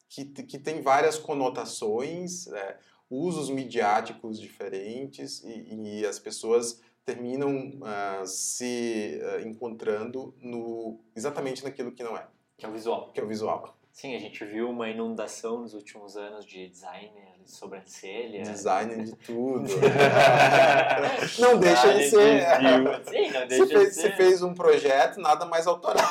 [0.09, 2.78] que, que tem várias conotações, é,
[3.10, 11.92] usos midiáticos diferentes, e, e as pessoas terminam ah, se ah, encontrando no, exatamente naquilo
[11.92, 13.12] que não é, Que é o visual.
[13.12, 13.76] que é o visual.
[13.92, 17.12] Sim, a gente viu uma inundação nos últimos anos de design
[17.44, 18.42] de sobrancelha.
[18.42, 19.68] Design de tudo.
[21.38, 22.40] não deixa de ser.
[22.40, 24.16] de- Sim, não Se deixa fez, de se ser.
[24.16, 26.04] fez um projeto, nada mais autoral.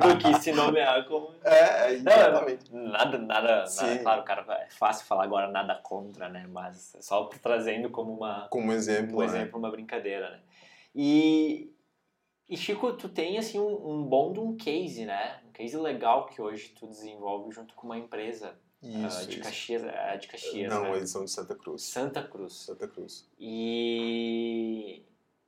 [0.00, 2.74] Do que se nomear como É, Não, exatamente.
[2.74, 6.46] Nada, nada, nada, claro, cara, é fácil falar agora nada contra, né?
[6.48, 9.16] Mas é só trazendo como uma, Como exemplo.
[9.16, 9.26] um né?
[9.26, 10.40] exemplo, uma brincadeira, né?
[10.94, 11.72] E,
[12.48, 15.40] e Chico, tu tem assim um, um bom de um case, né?
[15.48, 19.42] Um case legal que hoje tu desenvolve junto com uma empresa Isso, de isso.
[19.42, 20.96] Caxias, é de Caxias, Não, né?
[20.96, 21.82] eles são de Santa Cruz.
[21.82, 22.52] Santa Cruz.
[22.54, 23.26] Santa Cruz.
[23.38, 25.02] E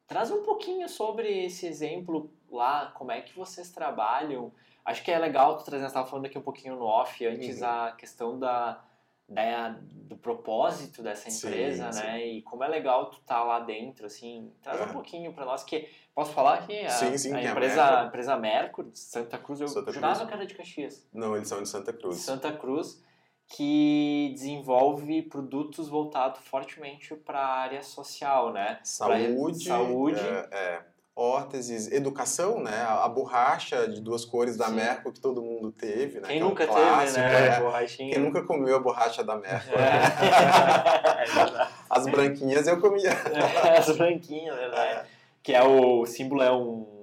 [0.07, 4.53] traz um pouquinho sobre esse exemplo lá, como é que vocês trabalham.
[4.85, 7.67] Acho que é legal tu trazer, estávamos falando aqui um pouquinho no off, antes Uhum.
[7.67, 8.81] a questão da,
[9.29, 12.03] da, do propósito dessa Sim, empresa, sim.
[12.03, 12.25] né?
[12.27, 14.53] E como é legal tu estar lá dentro, assim.
[14.63, 14.93] Traz um É.
[14.93, 17.97] pouquinho para nós, que posso falar que a, Sim, sim, a tem a empresa, Mercury.
[18.01, 20.29] a empresa Mercury, de Santa Cruz, eu Santa jurava Cruz.
[20.29, 21.07] que era de Caxias.
[21.13, 22.19] Não, eles são de Santa Cruz.
[22.19, 23.03] Santa Cruz,
[23.49, 28.81] que desenvolve produtos voltados fortemente para a área social, né?
[28.83, 29.65] Saúde.
[29.65, 30.21] saúde.
[30.21, 30.83] É, é,
[31.15, 32.77] órteses, educação, né?
[32.83, 34.75] A, a borracha de duas cores da Sim.
[34.75, 36.29] Merco que todo mundo teve, né?
[36.29, 37.47] Quem que é um nunca clássico, teve, né?
[37.47, 37.61] é.
[37.61, 38.13] Borrachinha.
[38.13, 39.75] Quem nunca comeu a borracha da Merco?
[39.75, 41.17] É.
[41.27, 41.73] É verdade.
[41.91, 43.11] As branquinhas eu comia.
[43.79, 45.09] As branquinhas, verdade.
[45.43, 46.96] Que é o o símbolo é um.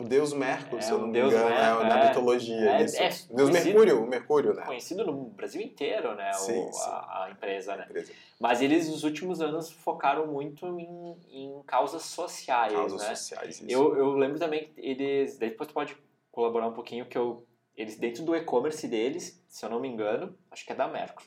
[0.00, 2.08] O deus Merco, É, se eu não me engano, Merco, é, na é.
[2.08, 2.70] mitologia.
[2.70, 3.02] É, isso.
[3.02, 4.62] é deus Mercúrio, o Mercúrio, né?
[4.64, 6.30] conhecido no Brasil inteiro, né?
[6.30, 6.90] o- Sim, sim.
[6.90, 7.84] A, a empresa, né?
[7.88, 8.12] Empresa.
[8.38, 13.14] Mas eles, nos últimos anos, focaram muito em, em causas sociais, Causas né?
[13.14, 13.56] sociais.
[13.60, 13.64] Isso.
[13.68, 15.38] Eu, eu lembro também que eles.
[15.38, 15.96] daí Depois tu pode
[16.32, 17.46] colaborar um pouquinho, que eu.
[17.76, 21.22] Eles, dentro do e-commerce deles, se eu não me engano, acho que é da Merco.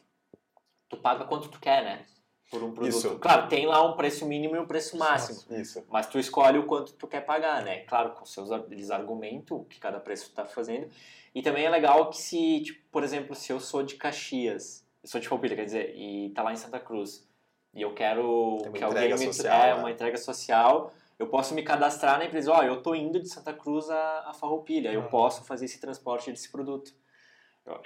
[0.89, 2.05] Tu paga quanto tu quer, né?
[2.53, 2.95] Por um produto.
[2.95, 3.17] Isso.
[3.17, 5.39] Claro, tem lá um preço mínimo e um preço máximo.
[5.59, 5.83] Isso.
[5.89, 7.79] Mas tu escolhe o quanto tu quer pagar, né?
[7.79, 10.87] Claro, com seus eles argumentam o que cada preço está fazendo.
[11.33, 15.09] E também é legal que se, tipo, por exemplo, se eu sou de Caxias, eu
[15.09, 17.27] sou de Palpilha, quer dizer, e tá lá em Santa Cruz,
[17.73, 19.73] e eu quero que alguém entrega me social, é né?
[19.73, 23.51] uma entrega social, eu posso me cadastrar na empresa, ó, eu tô indo de Santa
[23.51, 25.07] Cruz a, a Farroupilha, eu Ah.
[25.07, 26.93] posso fazer esse transporte desse produto.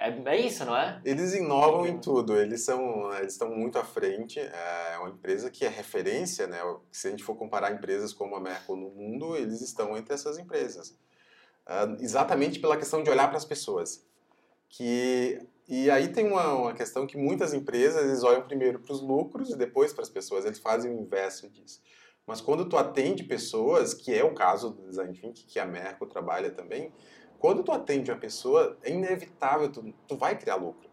[0.00, 1.00] É, é isso, não é?
[1.04, 4.40] Eles inovam em tudo, eles são, eles estão muito à frente.
[4.40, 6.58] É uma empresa que é referência, né?
[6.90, 10.36] Se a gente for comparar empresas como a Merco no mundo, eles estão entre essas
[10.38, 10.96] empresas.
[11.64, 14.04] Ah, exatamente pela questão de olhar para as pessoas.
[14.68, 19.02] Que e aí tem uma, uma questão que muitas empresas eles olham primeiro para os
[19.02, 20.44] lucros e depois para as pessoas.
[20.44, 21.80] Eles fazem o inverso disso.
[22.26, 26.06] Mas quando tu atende pessoas, que é o caso do Design Think, que a Merco
[26.06, 26.92] trabalha também,
[27.38, 30.88] quando tu atende uma pessoa, é inevitável, tu, tu vai criar lucro.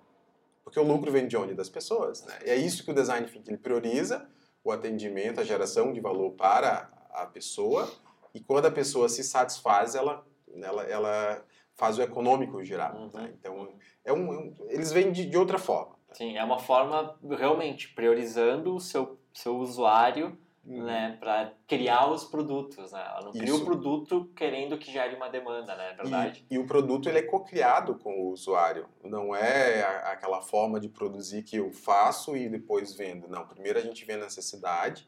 [0.63, 1.53] Porque o lucro vem de onde?
[1.53, 2.23] Das pessoas.
[2.25, 2.39] Né?
[2.45, 4.27] E é isso que o Design Think ele prioriza,
[4.63, 7.89] o atendimento, a geração de valor para a pessoa,
[8.33, 10.25] e quando a pessoa se satisfaz, ela,
[10.61, 12.95] ela, ela faz o econômico girar.
[12.95, 13.09] Uhum.
[13.13, 13.33] né?
[13.39, 13.69] Então,
[14.03, 15.95] é um, é um- eles vêm de, de outra forma.
[16.13, 20.37] Sim, é uma forma realmente priorizando o seu, seu usuário.
[20.65, 22.99] Né, para criar os produtos, né?
[23.07, 23.61] Ela não cria Isso.
[23.61, 25.91] o produto querendo que gere uma demanda, né?
[25.91, 26.43] É verdade?
[26.49, 28.87] E, e o produto ele é co-criado com o usuário.
[29.03, 33.27] Não é a- aquela forma de produzir que eu faço e depois vendo.
[33.27, 35.07] Não, primeiro a gente vê a necessidade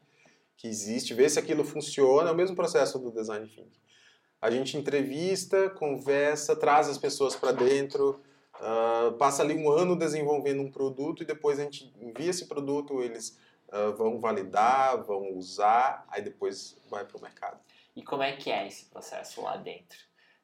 [0.56, 3.70] que existe, vê se aquilo funciona, é o mesmo processo do design thinking.
[4.40, 8.20] A gente entrevista, conversa, traz as pessoas para dentro,
[8.60, 13.02] ah, passa ali um ano desenvolvendo um produto e depois a gente envia esse produto,
[13.02, 13.36] eles
[13.70, 17.60] ah, vão validar, vão usar, aí depois vai para o mercado.
[17.94, 19.98] E como é que é esse processo lá dentro?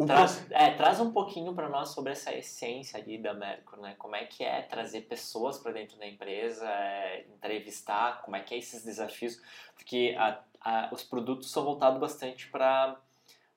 [0.07, 3.95] Traz, é, traz um pouquinho para nós sobre essa essência ali da Mercur, né?
[3.97, 8.55] Como é que é trazer pessoas para dentro da empresa, é, entrevistar, como é que
[8.55, 9.41] é esses desafios,
[9.77, 12.97] porque a- a- os produtos são voltados bastante para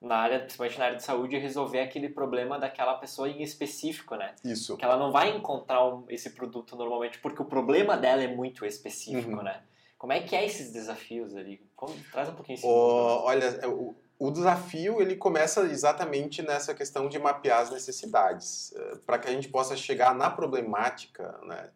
[0.00, 4.34] na área, principalmente na área de saúde, resolver aquele problema daquela pessoa em específico, né?
[4.44, 4.76] Isso.
[4.76, 8.64] que ela não vai encontrar um- esse produto normalmente, porque o problema dela é muito
[8.64, 9.42] específico, Uhum.
[9.42, 9.60] né?
[9.98, 11.60] Como é que é esses desafios ali?
[11.74, 12.66] Como- traz um pouquinho isso.
[12.68, 18.72] Ó, olha, é, o, o desafio ele começa exatamente nessa questão de mapear as necessidades,
[19.04, 21.70] para que a gente possa chegar na problemática, né?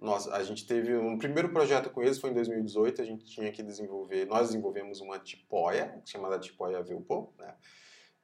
[0.00, 3.52] Nós, a gente teve um primeiro projeto com eles foi em 2018, a gente tinha
[3.52, 7.54] que desenvolver, nós desenvolvemos uma tipóia chamada tipóia Vilpo, né?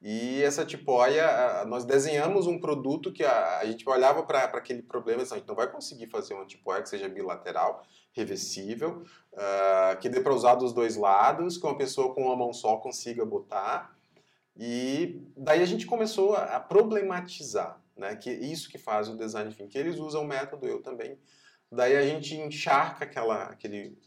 [0.01, 5.23] E essa tipóia, nós desenhamos um produto que a, a gente olhava para aquele problema,
[5.23, 10.09] assim, a gente não vai conseguir fazer uma tipóia que seja bilateral, reversível, uh, que
[10.09, 13.97] dê para usar dos dois lados, que uma pessoa com uma mão só consiga botar.
[14.55, 19.69] E daí a gente começou a, problematizar, né, que isso que faz o design thinking,
[19.69, 21.19] que eles usam o método, eu também.
[21.71, 23.99] Daí a gente encharca aquela, aquele,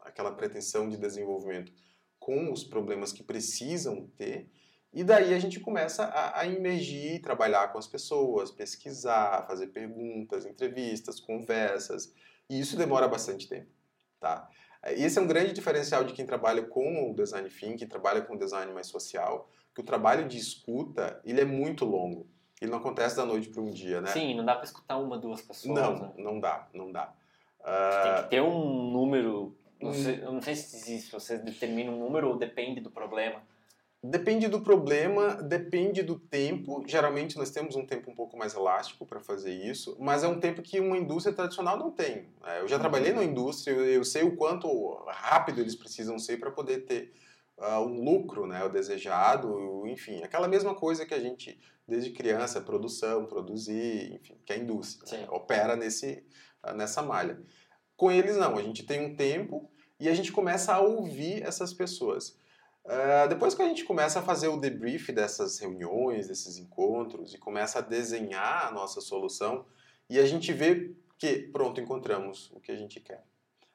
[0.00, 1.72] aquela pretensão de desenvolvimento
[2.18, 4.48] com os problemas que precisam ter
[4.96, 10.46] e daí a gente começa a, a emergir, trabalhar com as pessoas, pesquisar, fazer perguntas,
[10.46, 12.14] entrevistas, conversas.
[12.48, 13.70] E isso demora bastante tempo,
[14.18, 14.48] tá?
[14.84, 18.38] Esse é um grande diferencial de quem trabalha com o design thinking, trabalha com o
[18.38, 22.26] design mais social, que o trabalho de escuta, ele é muito longo.
[22.60, 24.10] Ele não acontece da noite para um dia, né?
[24.10, 25.78] Sim, não dá para escutar uma, duas pessoas.
[25.78, 26.12] Não, né?
[26.16, 27.12] não dá, não dá.
[27.60, 28.02] Uh...
[28.02, 31.98] Tem que ter um número, não sei, eu não sei se existe, você determina um
[31.98, 33.42] número ou depende do problema.
[34.02, 36.84] Depende do problema, depende do tempo.
[36.86, 40.38] Geralmente nós temos um tempo um pouco mais elástico para fazer isso, mas é um
[40.38, 42.28] tempo que uma indústria tradicional não tem.
[42.44, 43.18] É, eu já trabalhei uhum.
[43.18, 47.12] na indústria, eu sei o quanto rápido eles precisam ser para poder ter
[47.58, 52.60] uh, um lucro, né, o desejado, enfim, aquela mesma coisa que a gente desde criança,
[52.60, 56.24] produção, produzir, enfim, que a indústria né, opera nesse
[56.64, 57.40] uh, nessa malha.
[57.96, 61.72] Com eles não, a gente tem um tempo e a gente começa a ouvir essas
[61.72, 62.38] pessoas.
[62.84, 67.38] Uh, depois que a gente começa a fazer o debrief dessas reuniões, desses encontros e
[67.38, 69.64] começa a desenhar a nossa solução
[70.08, 73.24] e a gente vê que, pronto, encontramos o que a gente quer.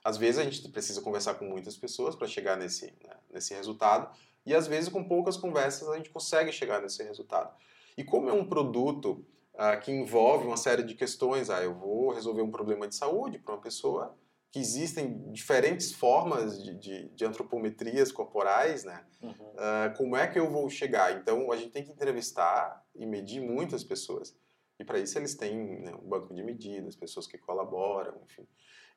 [0.04, 4.12] Às vezes a gente precisa conversar com muitas pessoas para chegar nesse, né, nesse resultado
[4.46, 7.56] e às vezes com poucas conversas a gente consegue chegar nesse resultado.
[7.98, 12.12] E como é um produto uh, que envolve uma série de questões, ah, eu vou
[12.12, 14.18] resolver um problema de saúde para uma pessoa,
[14.52, 19.06] que existem diferentes formas de, de, de antropometrias corporais, né?
[19.22, 19.32] Uhum.
[19.32, 21.18] Uh, como é que eu vou chegar?
[21.18, 24.36] Então, a gente tem que entrevistar e medir muitas pessoas.
[24.78, 28.46] E para isso eles têm né, um banco de medidas, pessoas que colaboram, enfim.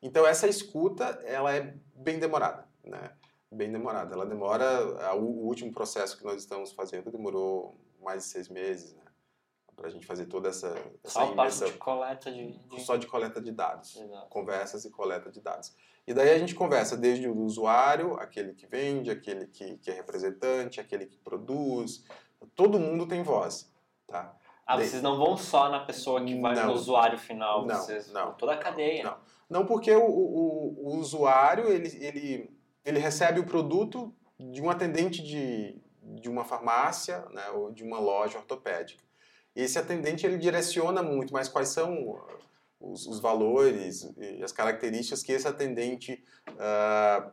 [0.01, 3.11] Então, essa escuta, ela é bem demorada, né?
[3.51, 4.13] Bem demorada.
[4.13, 5.15] Ela demora...
[5.15, 9.05] O último processo que nós estamos fazendo demorou mais de seis meses, né?
[9.75, 10.69] para a gente fazer toda essa,
[11.03, 11.67] essa só imersão.
[11.67, 13.95] de coleta de, de, Só de coleta de dados.
[13.97, 14.29] Exato.
[14.29, 15.75] Conversas e coleta de dados.
[16.07, 19.93] E daí a gente conversa desde o usuário, aquele que vende, aquele que, que é
[19.93, 22.05] representante, aquele que produz.
[22.55, 23.71] Todo mundo tem voz,
[24.07, 24.35] tá?
[24.65, 28.11] Ah, vocês não vão só na pessoa que vai não, no usuário final, não, vocês
[28.11, 29.03] não, toda a cadeia.
[29.03, 29.17] Não,
[29.49, 32.49] não porque o, o, o usuário ele, ele,
[32.83, 37.99] ele recebe o produto de um atendente de, de uma farmácia né, ou de uma
[37.99, 39.03] loja ortopédica.
[39.55, 42.19] Esse atendente ele direciona muito, mas quais são
[42.79, 47.31] os, os valores e as características que esse atendente uh,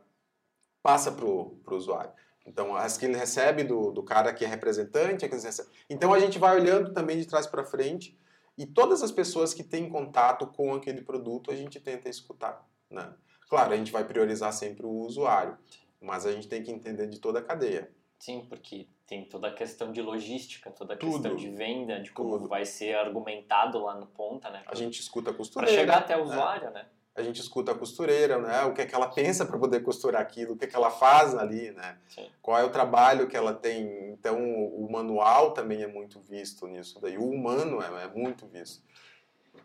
[0.83, 2.13] passa para o usuário.
[2.47, 5.69] Então, as que ele recebe do, do cara que é representante, que recebe.
[5.89, 8.19] então a gente vai olhando também de trás para frente
[8.57, 12.67] e todas as pessoas que têm contato com aquele produto a gente tenta escutar.
[12.91, 13.13] Né?
[13.49, 15.57] Claro, a gente vai priorizar sempre o usuário,
[16.01, 17.91] mas a gente tem que entender de toda a cadeia.
[18.19, 21.13] Sim, porque tem toda a questão de logística, toda a Tudo.
[21.13, 22.49] questão de venda, de como Tudo.
[22.49, 24.63] vai ser argumentado lá no ponta, né?
[24.67, 25.75] A gente escuta a costureira.
[25.75, 26.33] Para chegar até o né?
[26.33, 26.87] usuário, né?
[27.15, 28.65] A gente escuta a costureira, né?
[28.65, 30.91] O que é que ela pensa para poder costurar aquilo, o que é que ela
[30.91, 31.99] faz ali, né?
[32.09, 32.31] Sim.
[32.41, 34.11] Qual é o trabalho que ela tem.
[34.13, 37.19] Então, o manual também é muito visto nisso daí.
[37.19, 38.83] O humano é, é muito visto.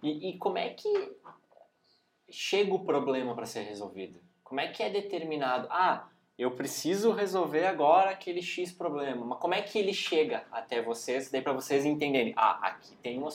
[0.04, 1.16] E, e como é que
[2.30, 4.20] chega o problema para ser resolvido?
[4.44, 5.68] Como é que é determinado?
[5.70, 9.26] Ah, eu preciso resolver agora aquele X problema.
[9.26, 13.18] Mas como é que ele chega até vocês, daí para vocês entenderem, ah, aqui tem
[13.18, 13.30] uma,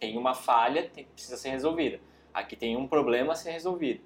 [0.00, 2.00] tem uma falha que precisa ser resolvida.
[2.32, 4.00] Aqui tem um problema a ser resolvido.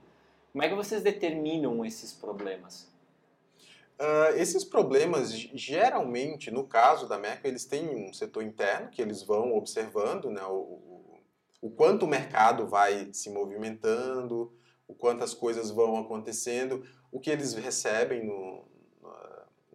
[0.53, 2.91] Como é que vocês determinam esses problemas?
[3.99, 9.23] Uh, esses problemas, geralmente, no caso da Merck, eles têm um setor interno que eles
[9.23, 11.21] vão observando né, o,
[11.62, 14.53] o quanto o mercado vai se movimentando,
[14.87, 18.67] o quanto as coisas vão acontecendo o que eles recebem no,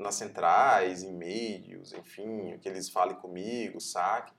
[0.01, 4.33] nas centrais, e-mails, enfim, o que eles falem comigo, saque.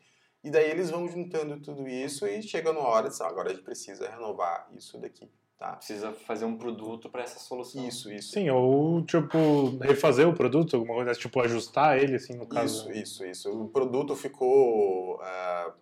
[0.45, 3.63] E daí eles vão juntando tudo isso e chega na hora de, agora a gente
[3.63, 5.29] precisa renovar isso daqui.
[5.57, 5.75] Tá.
[5.75, 7.87] Precisa fazer um produto para essa solução.
[7.87, 8.33] Isso, isso.
[8.33, 12.91] Sim, ou tipo, refazer o produto, alguma coisa, tipo, ajustar ele, assim, no caso.
[12.91, 13.63] Isso, isso, isso.
[13.63, 15.73] O produto ficou uh,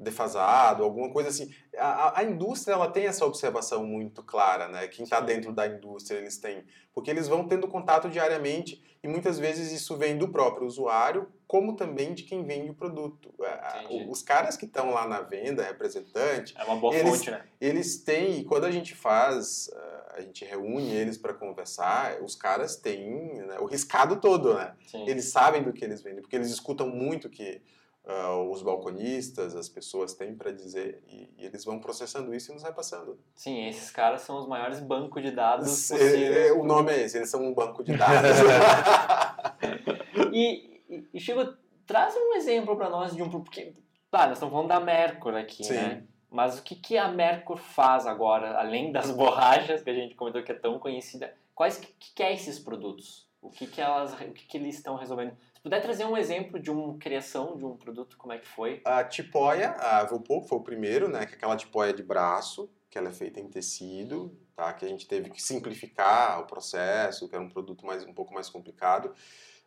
[0.00, 1.52] defasado, alguma coisa assim.
[1.76, 4.88] A, a, indústria ela tem essa observação muito clara, né?
[4.88, 9.38] Quem está dentro da indústria eles têm, porque eles vão tendo contato diariamente e muitas
[9.38, 13.32] vezes isso vem do próprio usuário, como também de quem vende o produto.
[13.42, 14.10] É, Entendi.
[14.10, 17.44] Os caras que estão lá na venda, representante, é uma boa eles, fonte, né?
[17.60, 22.34] Eles têm, e quando a gente faz uh, a gente reúne eles para conversar, os
[22.34, 24.74] caras têm né, o riscado todo, né?
[24.86, 25.04] Sim.
[25.06, 27.62] Eles sabem do que eles vendem, porque eles escutam muito o que
[28.10, 32.54] uh, os balconistas, as pessoas têm para dizer, e, e, eles vão processando isso e
[32.54, 33.18] nos repassando.
[33.34, 36.52] Sim, esses caras são os maiores bancos de dados possíveis.
[36.52, 38.30] O nome é esse, eles são um banco de dados.
[40.32, 41.54] e, e, e Chico,
[41.86, 43.30] traz um exemplo para nós de um...
[43.30, 43.74] Porque,
[44.10, 45.74] tá, nós estamos falando da Mercury aqui, Sim.
[45.74, 46.04] né?
[46.30, 50.42] Mas o que, que a Mercur faz agora, além das borrachas que a gente comentou
[50.42, 51.34] que é tão conhecida?
[51.54, 53.28] Quais que, que é esses produtos?
[53.42, 55.36] O que, que elas, o que, que eles estão resolvendo?
[55.60, 58.80] Se puder trazer um exemplo de uma criação de um produto, como é que foi?
[58.82, 61.26] A tipóia, a Vulpo foi o primeiro, né?
[61.26, 64.72] Que é aquela tipóia de braço, que ela é feita em tecido, tá?
[64.72, 68.32] Que a gente teve que simplificar o processo, que era um produto mais um pouco
[68.32, 69.14] mais complicado.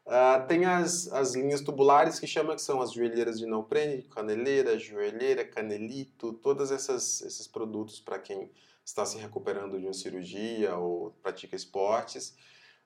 [0.04, 4.80] Uh, tem as, as linhas tubulares que chama que são as joelheiras de neoprene, caneleira,
[4.80, 8.50] joelheira, canelito, todos esses produtos para quem
[8.84, 12.36] está se recuperando de uma cirurgia ou pratica esportes.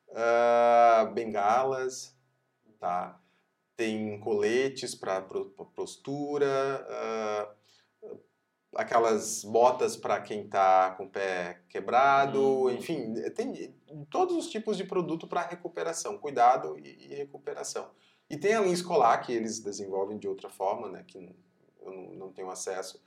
[0.10, 2.17] Uh, bengalas,
[2.80, 3.20] tá?
[3.76, 7.58] Tem coletes para postura, uh,
[8.76, 12.72] aquelas botas para quem está com o pé quebrado, uhum.
[12.72, 13.76] enfim, tem
[14.10, 17.90] todos os tipos de produto para recuperação, cuidado e, e, recuperação.
[18.30, 22.14] E tem a linha escolar que eles desenvolvem de outra forma, né, que eu não,
[22.14, 23.02] não tenho acesso,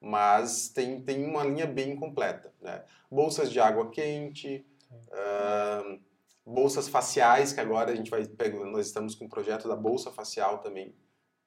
[0.00, 2.52] mas tem, tem uma linha bem completa.
[2.60, 2.82] Né?
[3.10, 6.00] Bolsas de água quente, uh,
[6.50, 8.26] bolsas faciais, que agora a gente vai
[8.70, 10.94] nós estamos com o projeto da bolsa facial também,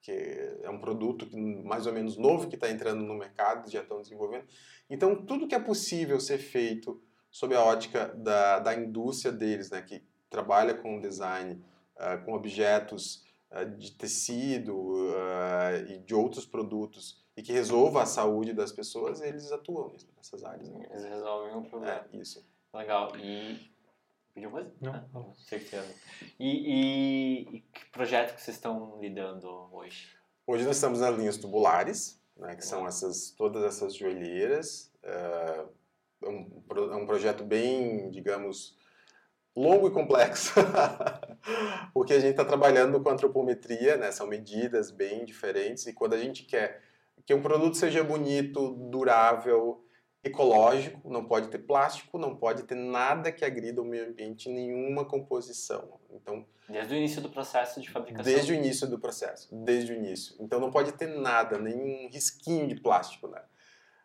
[0.02, 1.28] que é um produto
[1.63, 4.46] mais ou menos novo que está entrando no mercado, já estão desenvolvendo.
[4.89, 9.82] Então, tudo que é possível ser feito sob a ótica da, da indústria deles, né,
[9.82, 11.63] que trabalha com design,
[11.96, 18.06] uh, com objetos uh, de tecido uh, e de outros produtos e que resolva a
[18.06, 20.70] saúde das pessoas, eles atuam nessas áreas.
[20.70, 20.86] Né?
[20.92, 22.06] Eles resolvem o problema.
[22.12, 22.46] É, isso.
[22.74, 23.16] Legal.
[23.18, 23.73] E
[24.34, 24.72] Pediu coisa?
[24.82, 25.34] Não, ah, não.
[25.36, 25.93] Certeza.
[26.39, 30.10] E, e, e, que projeto que vocês estão lidando hoje?
[30.48, 34.91] Hoje nós estamos nas linhas tubulares, né, que são essas, todas essas joelheiras.
[35.04, 35.65] É
[36.28, 38.76] um, é um projeto bem, digamos,
[39.56, 40.54] longo e complexo,
[41.93, 46.17] porque a gente está trabalhando com antropometria, né, são medidas bem diferentes, e quando a
[46.17, 46.82] gente quer
[47.26, 49.83] que um produto seja bonito, durável,
[50.24, 55.04] ecológico, não pode ter plástico, não pode ter nada que agrida o meio ambiente, nenhuma
[55.04, 56.00] composição.
[56.10, 58.32] Então, desde o início do processo de fabricação.
[58.32, 60.36] Desde o início do processo, desde o início.
[60.40, 63.42] Então não pode ter nada, nenhum risquinho de plástico, né?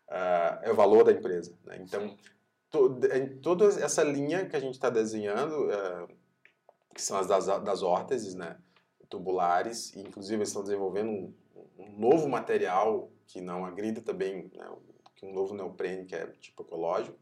[0.09, 1.57] Uh, é o valor da empresa.
[1.63, 1.77] Né?
[1.81, 2.17] Então,
[2.69, 2.99] to,
[3.41, 6.07] toda essa linha que a gente está desenhando, uh,
[6.93, 8.57] que são as das, das órteses, né?
[9.07, 11.33] tubulares, e inclusive eles estão desenvolvendo um,
[11.77, 14.67] um novo material que não agrida também né?
[15.19, 17.17] Que um novo neoprene que é tipo ecológico.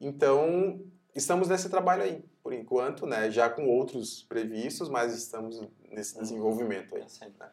[0.00, 0.80] Então,
[1.14, 3.30] estamos nesse trabalho aí, por enquanto, né?
[3.30, 5.60] Já com outros previstos, mas estamos
[5.90, 6.22] nesse uhum.
[6.22, 7.02] desenvolvimento aí.
[7.02, 7.50] Né?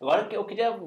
[0.00, 0.78] Agora, eu queria...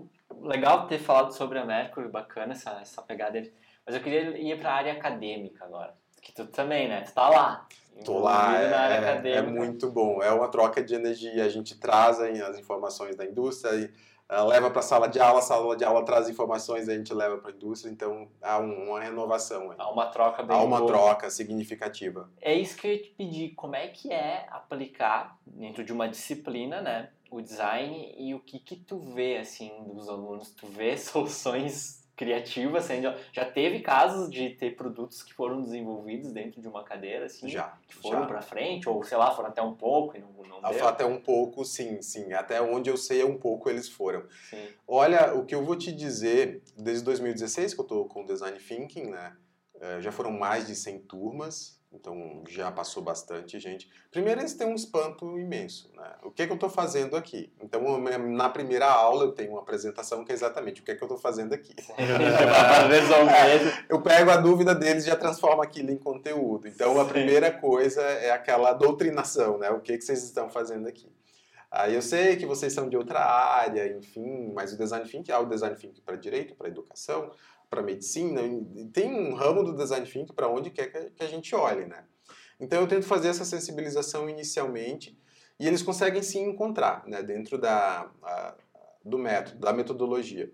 [0.41, 3.41] Legal ter falado sobre a Mercury, bacana essa, essa pegada.
[3.85, 5.95] Mas eu queria ir para a área acadêmica agora.
[6.21, 7.01] Que tu também, né?
[7.01, 7.67] Tu tá lá.
[8.03, 10.21] Tô lá, é, é, muito bom.
[10.21, 11.45] É uma troca de energia.
[11.45, 13.89] A gente traz as informações da indústria e
[14.29, 17.37] leva para a sala de aula, a sala de aula traz informações, a gente leva
[17.37, 19.71] para a indústria, então há um, uma renovação.
[19.71, 19.77] Aí.
[19.79, 20.91] Há uma troca bem Há uma boa.
[20.91, 22.29] troca significativa.
[22.41, 26.07] É isso que eu ia te pedir, como é que é aplicar dentro de uma
[26.07, 30.51] disciplina, né, o design e o que que tu vê, assim, dos alunos?
[30.51, 33.01] Tu vê soluções criativa, assim,
[33.31, 37.77] já, teve casos de ter produtos que foram desenvolvidos dentro de uma cadeira, assim, já,
[37.87, 40.87] que foram para frente, ou sei lá, foram até um pouco e não, não deu?
[40.87, 42.33] Até um pouco, sim, sim.
[42.33, 44.25] Até onde eu sei, um pouco eles foram.
[44.49, 44.67] Sim.
[44.87, 49.11] Olha, o que eu vou te dizer, desde 2016 que eu estou com Design Thinking,
[49.11, 49.37] né,
[49.79, 53.89] eh, já foram mais de 100 turmas, então já passou bastante gente.
[54.11, 55.89] Primeiro, eles têm um espanto imenso.
[55.95, 56.15] Né?
[56.23, 57.51] O que, é que eu estou fazendo aqui?
[57.61, 61.01] Então, na primeira aula, eu tenho uma apresentação que é exatamente o que é que
[61.01, 61.73] eu estou fazendo aqui.
[63.89, 66.67] eu pego a dúvida deles e já transformo aquilo em conteúdo.
[66.67, 69.69] Então, a primeira coisa é aquela doutrinação, né?
[69.71, 71.09] O que, é que vocês estão fazendo aqui?
[71.69, 75.39] Aí eu sei que vocês são de outra área, enfim, mas o design thinking há
[75.39, 77.29] o design thinking para direito, para educação,
[77.69, 78.41] para medicina,
[78.93, 82.05] tem um ramo do design thinking para onde quer que a gente olhe, né?
[82.59, 85.17] Então eu tento fazer essa sensibilização inicialmente
[85.59, 88.55] e eles conseguem se encontrar, né, dentro da a,
[89.03, 90.51] do método, da metodologia.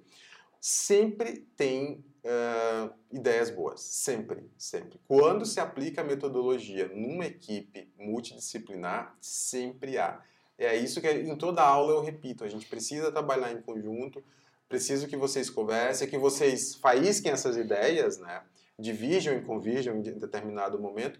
[0.60, 5.00] Sempre tem uh, ideias boas, sempre, sempre.
[5.08, 10.22] Quando se aplica a metodologia numa equipe multidisciplinar, sempre há.
[10.58, 14.24] É isso que em toda aula eu repito, a gente precisa trabalhar em conjunto,
[14.68, 18.42] preciso que vocês conversem, que vocês faísquem essas ideias, né?
[18.78, 21.20] divergem e convirgem em determinado momento,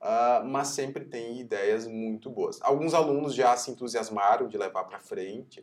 [0.00, 2.60] uh, mas sempre tem ideias muito boas.
[2.62, 5.60] Alguns alunos já se entusiasmaram de levar para frente,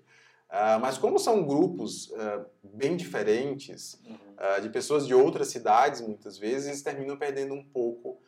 [0.49, 4.61] uh, mas como são grupos uh, bem diferentes, uhum.
[4.61, 8.21] de pessoas de outras cidades, muitas vezes, eles terminam perdendo um pouco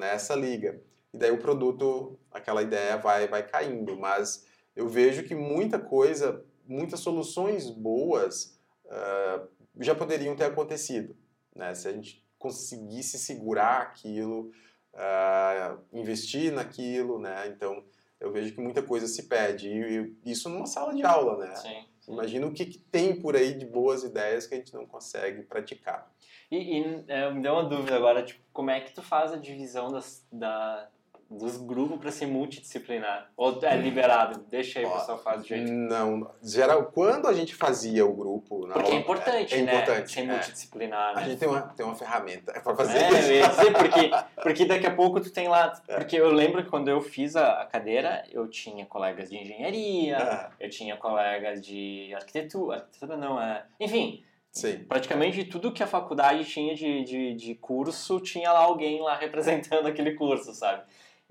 [0.00, 0.80] nessa liga.
[1.12, 4.44] E daí o produto, aquela ideia vai, vai caindo, mas
[4.74, 8.58] eu vejo que muita coisa, muitas soluções boas
[9.80, 11.16] já poderiam ter acontecido,
[11.54, 11.74] né?
[11.74, 14.52] Se a gente conseguisse segurar aquilo,
[14.94, 17.48] uh, investir naquilo, né?
[17.48, 17.84] Então,
[18.20, 19.68] eu vejo que muita coisa se perde.
[19.68, 21.54] E, e isso numa sala de aula, né?
[21.56, 21.84] Sim.
[22.06, 25.42] Imagina o que, que, tem por aí de boas ideias que a gente não consegue
[25.42, 26.12] praticar.
[26.50, 29.36] E, e é, me deu uma dúvida agora, tipo, como é que tu faz a
[29.36, 30.90] divisão das, da,
[31.30, 33.30] dos grupos para ser multidisciplinar?
[33.36, 34.44] Ou é liberado?
[34.48, 35.72] Deixa aí o pessoal fazer do jeito.
[35.72, 38.66] Não, geral, quando a gente fazia o grupo.
[38.66, 39.74] Na porque aula, é importante, é, é né?
[39.74, 40.24] Importante, ser é.
[40.24, 41.14] multidisciplinar.
[41.14, 41.22] Né?
[41.22, 43.30] A gente tem uma, tem uma ferramenta para fazer é, isso.
[43.30, 44.10] Eu ia dizer, porque,
[44.42, 45.80] porque daqui a pouco tu tem lá.
[45.88, 45.96] É.
[45.96, 50.18] Porque eu lembro que quando eu fiz a, a cadeira, eu tinha colegas de engenharia,
[50.18, 50.50] ah.
[50.58, 52.76] eu tinha colegas de arquitetura.
[52.76, 53.64] Arquitetura não, é.
[53.80, 54.24] Enfim.
[54.54, 54.84] Sim.
[54.84, 59.86] Praticamente tudo que a faculdade tinha de, de, de curso, tinha lá alguém lá representando
[59.88, 60.84] aquele curso, sabe?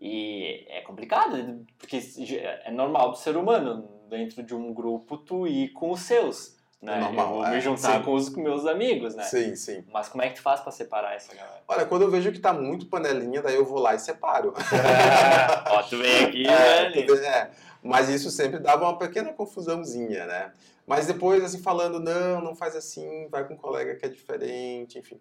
[0.06, 1.98] E é complicado, porque
[2.28, 6.58] é normal do ser humano, dentro de um grupo, tu ir com os seus.
[6.82, 7.00] Né?
[7.00, 8.04] Normal, eu vou é, me juntar sim.
[8.04, 9.24] com os meus amigos, né?
[9.24, 9.86] Sim, sim.
[9.94, 11.64] Mas como é que tu faz para separar essa galera?
[11.66, 14.54] Olha, quando eu vejo que tá muito panelinha, daí eu vou lá e separo.
[14.74, 17.26] É, ó, tu vem aqui, é, né?
[17.26, 17.52] É.
[17.82, 20.52] Mas isso sempre dava uma pequena confusãozinha, né?
[20.86, 25.00] Mas depois, assim, falando, não, não faz assim, vai com um colega que é diferente,
[25.00, 25.18] enfim.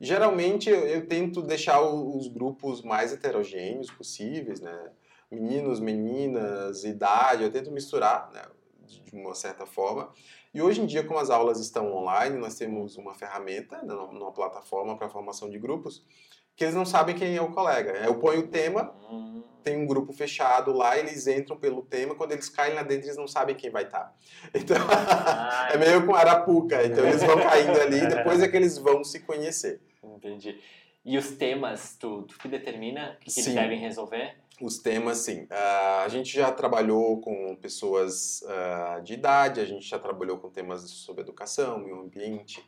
[0.00, 4.90] Geralmente eu, eu tento deixar os grupos mais heterogêneos possíveis, né?
[5.30, 8.42] Meninos, meninas, idade, eu tento misturar, né?
[8.86, 10.10] de uma certa forma.
[10.54, 14.32] E hoje em dia, como as aulas estão online, nós temos uma ferramenta, né, numa
[14.32, 16.04] plataforma para formação de grupos,
[16.54, 17.92] que eles não sabem quem é o colega.
[17.98, 18.94] Eu ponho o tema,
[19.62, 23.16] tem um grupo fechado lá, eles entram pelo tema, quando eles caem lá dentro, eles
[23.16, 24.14] não sabem quem vai estar.
[24.54, 24.76] Então,
[25.70, 26.82] é meio com arapuca.
[26.86, 29.80] Então, eles vão caindo ali depois é que eles vão se conhecer.
[30.16, 30.58] Entendi.
[31.04, 34.34] E os temas, tu, tu que determina que, que eles devem resolver?
[34.60, 35.42] Os temas, sim.
[35.44, 40.50] Uh, a gente já trabalhou com pessoas uh, de idade, a gente já trabalhou com
[40.50, 42.64] temas sobre educação, meio ambiente,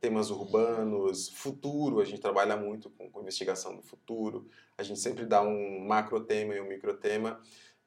[0.00, 5.26] temas urbanos, futuro, a gente trabalha muito com, com investigação do futuro, a gente sempre
[5.26, 7.40] dá um macro tema e um micro tema.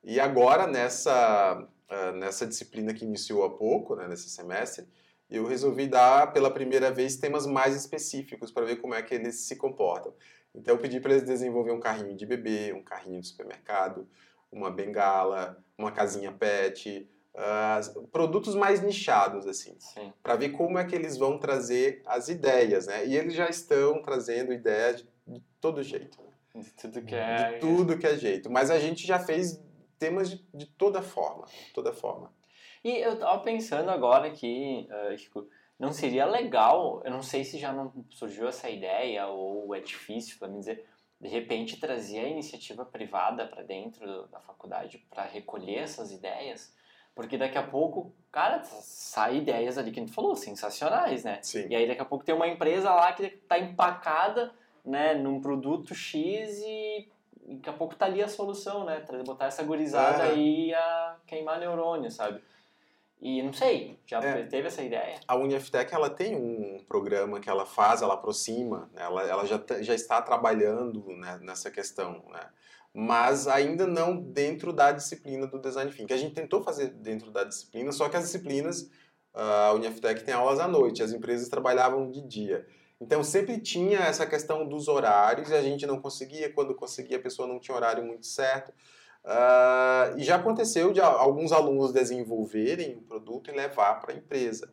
[0.03, 4.85] E agora, nessa, uh, nessa disciplina que iniciou há pouco, né, nesse semestre,
[5.29, 9.41] eu resolvi dar pela primeira vez temas mais específicos para ver como é que eles
[9.41, 10.13] se comportam.
[10.53, 14.07] Então eu pedi para eles desenvolver um carrinho de bebê, um carrinho de supermercado,
[14.51, 19.75] uma bengala, uma casinha pet, uh, produtos mais nichados assim,
[20.21, 23.05] para ver como é que eles vão trazer as ideias, né?
[23.05, 26.21] E eles já estão trazendo ideias de, de todo jeito.
[26.21, 26.61] Né?
[26.61, 27.53] De tudo que é.
[27.53, 28.51] De tudo que é jeito.
[28.51, 29.59] Mas a gente já fez
[29.97, 32.31] temas de, de toda forma, toda forma.
[32.83, 35.47] E eu tava pensando agora que, uh, tipo,
[35.79, 40.37] não seria legal, eu não sei se já não surgiu essa ideia ou é difícil
[40.37, 40.85] para mim dizer,
[41.19, 46.75] de repente trazer a iniciativa privada para dentro da faculdade para recolher essas ideias,
[47.15, 51.39] porque daqui a pouco, cara, sai ideias ali que a gente falou, sensacionais, né?
[51.41, 51.67] Sim.
[51.69, 54.53] E aí daqui a pouco tem uma empresa lá que está empacada,
[54.83, 57.09] né, num produto X e
[57.45, 59.01] daqui a pouco tá ali a solução, né?
[59.25, 62.41] Botar essa gurizada aí a queimar neurônio, sabe?
[63.23, 64.43] E não sei, já é.
[64.43, 65.17] teve essa ideia?
[65.25, 69.01] A Uniftec ela tem um programa que ela faz, ela aproxima, né?
[69.01, 72.49] ela, ela já, já está trabalhando né, nessa questão, né?
[72.93, 76.13] mas ainda não dentro da disciplina do Design Thinking.
[76.13, 78.91] A gente tentou fazer dentro da disciplina, só que as disciplinas,
[79.33, 82.67] a Uniftec tem aulas à noite, as empresas trabalhavam de dia.
[82.99, 87.21] Então sempre tinha essa questão dos horários e a gente não conseguia, quando conseguia a
[87.21, 88.73] pessoa não tinha horário muito certo.
[89.25, 94.71] Uh, e já aconteceu de alguns alunos desenvolverem o produto e levar para a empresa.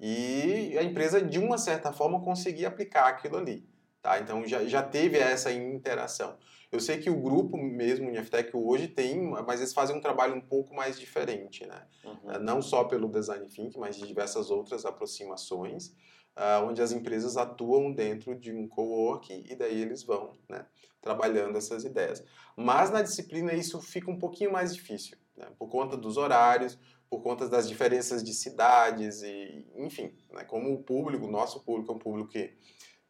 [0.00, 3.68] E a empresa, de uma certa forma, conseguir aplicar aquilo ali.
[4.00, 4.18] Tá?
[4.18, 6.36] Então já, já teve essa interação.
[6.70, 10.40] Eu sei que o grupo mesmo, Uniftec, hoje tem, mas eles fazem um trabalho um
[10.40, 11.86] pouco mais diferente, né?
[12.04, 12.40] Uhum.
[12.40, 15.94] Não só pelo design thinking, mas de diversas outras aproximações,
[16.36, 20.66] uh, onde as empresas atuam dentro de um co-work e daí eles vão, né?
[21.00, 22.24] trabalhando essas ideias.
[22.56, 25.46] Mas na disciplina isso fica um pouquinho mais difícil, né?
[25.58, 26.78] por conta dos horários,
[27.10, 30.44] por conta das diferenças de cidades e, enfim, né?
[30.44, 32.54] como o público, nosso público é um público que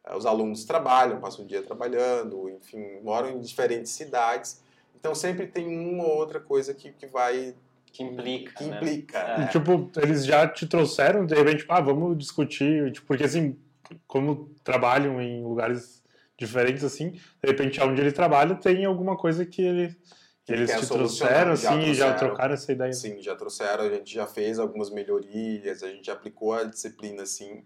[0.07, 4.61] uh, os alunos trabalham, passam o dia trabalhando, enfim, moram em diferentes cidades,
[4.95, 7.55] então sempre tem uma ou outra coisa que, que vai
[7.95, 8.53] que implica.
[8.55, 8.75] Que né?
[8.75, 9.17] implica.
[9.17, 9.43] É.
[9.43, 13.57] E, tipo, eles já te trouxeram, de repente, ah, vamos discutir, tipo, porque assim,
[14.05, 16.03] como trabalham em lugares
[16.37, 19.95] diferentes, assim, de repente, onde ele trabalha, tem alguma coisa que ele
[20.43, 22.93] que eles te trouxeram, assim, e já trocaram essa ideia?
[22.93, 27.23] Sim, já trouxeram, a gente já fez algumas melhorias, a gente já aplicou a disciplina,
[27.23, 27.63] assim,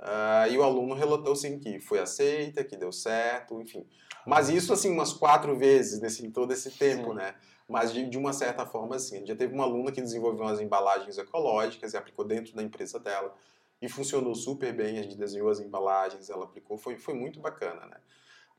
[0.00, 3.84] uh, e o aluno relatou, sim, que foi aceita, que deu certo, enfim.
[4.26, 4.54] Mas ah.
[4.54, 7.16] isso, assim, umas quatro vezes nesse, em todo esse tempo, sim.
[7.16, 7.34] né?
[7.68, 11.18] Mas de, de, uma certa forma, assim, já teve uma aluna que desenvolveu umas embalagens
[11.18, 13.34] ecológicas e aplicou dentro da empresa dela,
[13.80, 17.86] e funcionou super bem, a gente desenhou as embalagens, ela aplicou, foi, foi muito bacana,
[17.86, 17.96] né?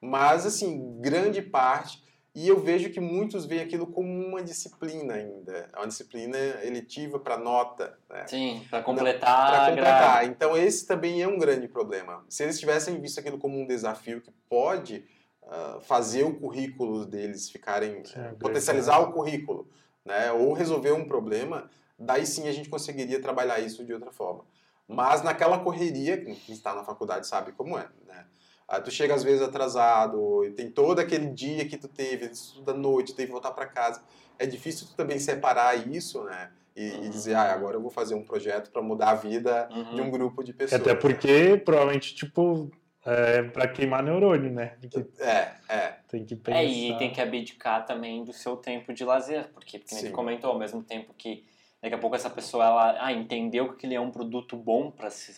[0.01, 2.03] Mas, assim, grande parte
[2.35, 7.19] e eu vejo que muitos veem aquilo como uma disciplina ainda, é uma disciplina eletiva
[7.19, 7.95] para nota.
[8.09, 8.25] Né?
[8.27, 9.51] Sim, para completar.
[9.51, 10.25] Para completar.
[10.25, 12.25] Então esse também é um grande problema.
[12.27, 15.05] Se eles tivessem visto aquilo como um desafio que pode
[15.47, 19.67] uh, fazer o currículo deles ficarem sim, uh, potencializar o currículo,
[20.05, 20.31] né?
[20.31, 24.43] Ou resolver um problema, daí sim a gente conseguiria trabalhar isso de outra forma.
[24.87, 28.25] Mas naquela correria, quem está na faculdade sabe como é, né?
[28.67, 32.73] Aí tu chega às vezes atrasado, e tem todo aquele dia que tu teve, estuda
[32.73, 34.01] noite, teve que voltar para casa.
[34.39, 36.51] É difícil tu também separar isso, né?
[36.75, 37.03] E, uhum.
[37.03, 39.95] e dizer, ah, agora eu vou fazer um projeto para mudar a vida uhum.
[39.95, 40.81] de um grupo de pessoas.
[40.81, 42.71] Até porque, provavelmente, tipo,
[43.05, 44.77] é para queimar neurônio, né?
[44.89, 45.93] Que, é, é.
[46.07, 46.59] Tem que pensar.
[46.59, 50.51] É, e tem que abdicar também do seu tempo de lazer, porque, como você comentou,
[50.51, 51.45] ao mesmo tempo que
[51.81, 54.89] daqui a pouco essa pessoa ela ah, entendeu que ele é um produto bom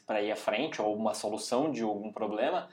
[0.05, 2.69] para ir à frente ou uma solução de algum problema,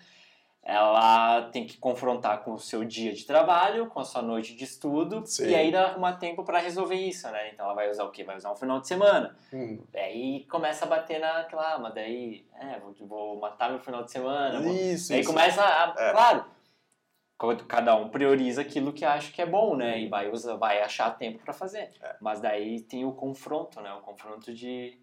[0.64, 4.62] ela tem que confrontar com o seu dia de trabalho, com a sua noite de
[4.62, 5.48] estudo, Sim.
[5.48, 7.50] e aí arrumar tempo para resolver isso, né?
[7.52, 8.22] Então ela vai usar o quê?
[8.22, 9.36] Vai usar um final de semana.
[9.52, 9.82] Hum.
[9.92, 14.12] Aí começa a bater naquela, ah, mas daí, é, vou, vou matar meu final de
[14.12, 14.60] semana.
[14.60, 15.16] Isso, vou...
[15.16, 15.30] Aí isso.
[15.30, 16.12] começa a, é.
[16.12, 16.44] claro,
[17.66, 20.00] cada um prioriza aquilo que acha que é bom, né?
[20.00, 21.90] E vai, usa, vai achar tempo para fazer.
[22.00, 22.16] É.
[22.20, 23.92] Mas daí tem o confronto, né?
[23.94, 24.96] O confronto de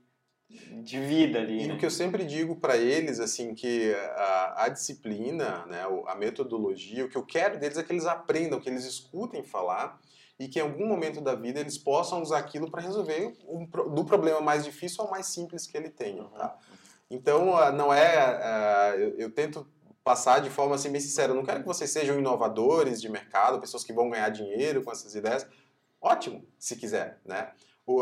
[0.50, 1.64] de vida ali.
[1.64, 1.74] E né?
[1.74, 7.06] o que eu sempre digo para eles, assim, que a, a, disciplina, né, a metodologia,
[7.06, 10.00] o que eu quero deles é que eles aprendam, que eles escutem falar
[10.40, 14.06] e que em algum momento da vida eles possam usar aquilo para resolver um, do
[14.06, 16.30] problema mais difícil ao mais simples que ele tenha, uhum.
[16.30, 16.58] tá?
[17.12, 18.18] Então, ah, não é...
[18.18, 19.68] Ah, eu, eu tento
[20.04, 23.60] passar de forma assim bem sincera, eu não quero que vocês sejam inovadores de mercado,
[23.60, 25.46] pessoas que vão ganhar dinheiro com essas ideias.
[26.02, 27.52] Ótimo, se quiser, né?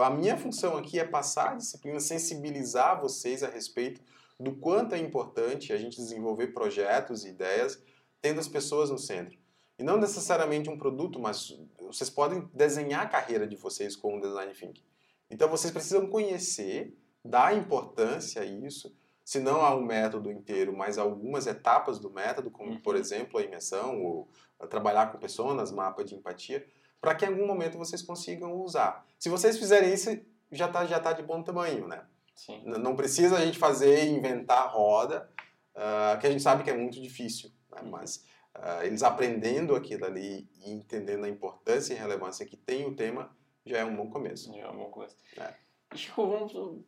[0.01, 4.01] A minha função aqui é passar a disciplina, sensibilizar vocês a respeito
[4.39, 7.81] do quanto é importante a gente desenvolver projetos e ideias
[8.21, 9.37] tendo as pessoas no centro.
[9.79, 14.21] E não necessariamente um produto, mas vocês podem desenhar a carreira de vocês com o
[14.21, 14.83] design thinking.
[15.29, 20.97] Então vocês precisam conhecer, dar importância a isso, se não a um método inteiro, mas
[20.97, 23.01] algumas etapas do método, como por uhum.
[23.01, 24.29] exemplo a imersão, ou
[24.69, 26.65] trabalhar com pessoas, mapa de empatia,
[26.99, 29.05] para que em algum momento vocês consigam usar.
[29.19, 30.09] Se vocês fizerem isso,
[30.51, 32.03] já está já tá de bom tamanho, né?
[32.35, 32.61] Sim.
[32.65, 35.29] Não precisa a gente fazer inventar roda,
[35.75, 37.81] uh, que a gente sabe que é muito difícil, né?
[37.81, 37.89] Uhum.
[37.89, 38.25] mas
[38.55, 43.35] uh, eles aprendendo aquilo ali e entendendo a importância e relevância que tem o tema,
[43.65, 44.53] já é um bom começo.
[44.53, 45.15] Já é um bom começo.
[45.37, 45.53] É.
[45.95, 46.83] Chico, vamos,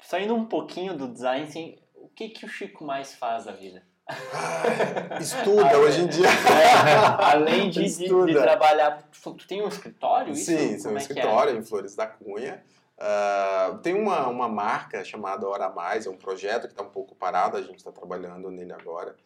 [0.00, 3.86] saindo um pouquinho do design, assim, o que, que o Chico mais faz da vida?
[4.06, 6.26] Ah, estuda hoje em dia.
[6.28, 9.02] É, além de, de, de, trabalhar.
[9.22, 10.32] Tu tem um escritório?
[10.32, 10.44] Isso?
[10.44, 11.58] Sim, tem um é, é escritório é?
[11.58, 12.62] em Flores da Cunha.
[12.96, 17.14] Uh, tem uma, uma marca chamada Hora Mais, é um projeto que está um pouco
[17.14, 19.16] parado, a gente está trabalhando nele agora.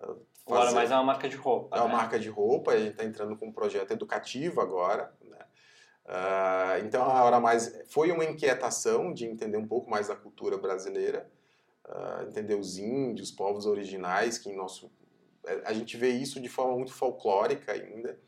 [0.00, 1.76] Uh, Hora Mais é uma marca de roupa.
[1.76, 1.94] É uma né?
[1.94, 5.12] marca de roupa, a gente está entrando com um projeto educativo agora.
[5.24, 5.38] Né?
[6.04, 10.56] Uh, então a Hora Mais foi uma inquietação de entender um pouco mais da cultura
[10.56, 11.28] brasileira
[11.88, 14.90] uh, entender os índios, povos originais, que em nosso
[15.46, 18.18] é, a gente vê isso de forma muito folclórica ainda,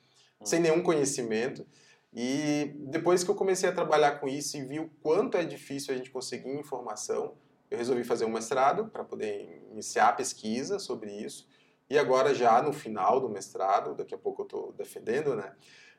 [0.40, 0.46] uhum.
[0.46, 1.66] sem nenhum conhecimento.
[2.12, 5.92] E depois que eu comecei a trabalhar com isso e vi o quanto é difícil
[5.92, 7.36] a gente conseguir informação,
[7.70, 11.46] eu resolvi fazer um mestrado para poder iniciar a pesquisa sobre isso.
[11.90, 15.54] E agora já no final do mestrado, daqui a pouco eu estou defendendo, né?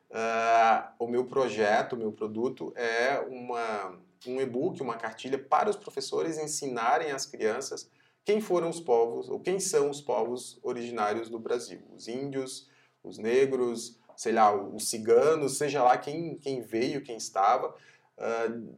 [0.10, 5.78] Uh, o meu projeto, o meu produto é uma um e-book, uma cartilha para os
[5.78, 7.90] professores ensinarem às crianças
[8.26, 11.82] quem foram os povos, ou quem são os povos originários do Brasil.
[11.96, 12.70] Os índios,
[13.04, 17.74] os negros, sei lá, os ciganos, seja lá quem, quem veio, quem estava.
[18.18, 18.78] Uh,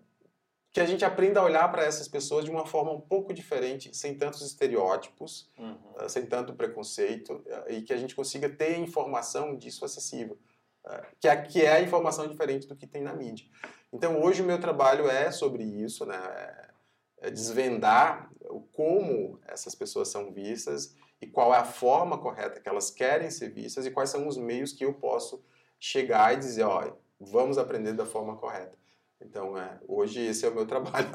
[0.71, 3.93] que a gente aprenda a olhar para essas pessoas de uma forma um pouco diferente,
[3.93, 5.75] sem tantos estereótipos, uhum.
[5.97, 10.37] uh, sem tanto preconceito, e que a gente consiga ter informação disso acessível.
[11.19, 13.45] Que, é, que é a informação diferente do que tem na mídia.
[13.93, 16.17] Então hoje o meu trabalho é sobre isso, né?
[17.19, 18.31] É desvendar
[18.73, 23.49] como essas pessoas são vistas e qual é a forma correta que elas querem ser
[23.49, 25.43] vistas e quais são os meios que eu posso
[25.79, 28.80] chegar e dizer, olha, vamos aprender da forma correta.
[29.23, 31.07] Então, é, hoje esse é o meu trabalho.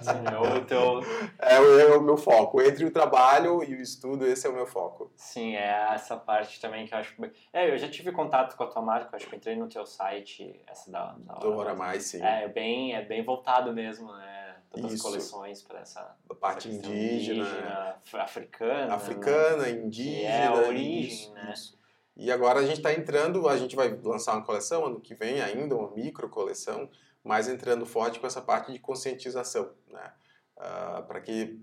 [0.00, 1.00] Sim, é, o teu...
[1.38, 2.60] é, é, o meu foco.
[2.60, 5.10] Entre o trabalho e o estudo, esse é o meu foco.
[5.16, 7.14] Sim, é essa parte também que eu acho...
[7.52, 10.60] É, eu já tive contato com a tua marca, acho que entrei no teu site,
[10.66, 12.22] essa da, da Hora, Hora Mais, sim.
[12.22, 14.56] É, bem, é bem voltado mesmo, né?
[14.70, 15.06] Todas Isso.
[15.06, 16.16] as coleções para essa...
[16.28, 17.44] A parte essa indígena.
[17.44, 18.94] indígena africana.
[18.94, 19.70] Africana, né?
[19.70, 20.28] indígena.
[20.28, 21.52] É a origem, isso, né?
[21.54, 21.84] Isso.
[22.16, 25.40] E agora a gente está entrando, a gente vai lançar uma coleção ano que vem
[25.40, 26.88] ainda, uma micro coleção,
[27.24, 30.12] mas entrando forte com essa parte de conscientização, né?
[30.56, 31.58] Uh, para que,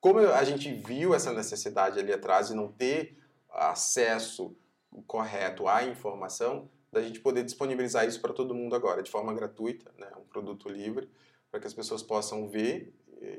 [0.00, 3.18] como a gente viu essa necessidade ali atrás de não ter
[3.50, 4.56] acesso
[5.06, 9.92] correto à informação, da gente poder disponibilizar isso para todo mundo agora, de forma gratuita,
[9.98, 10.08] né?
[10.16, 11.10] um produto livre,
[11.50, 12.94] para que as pessoas possam ver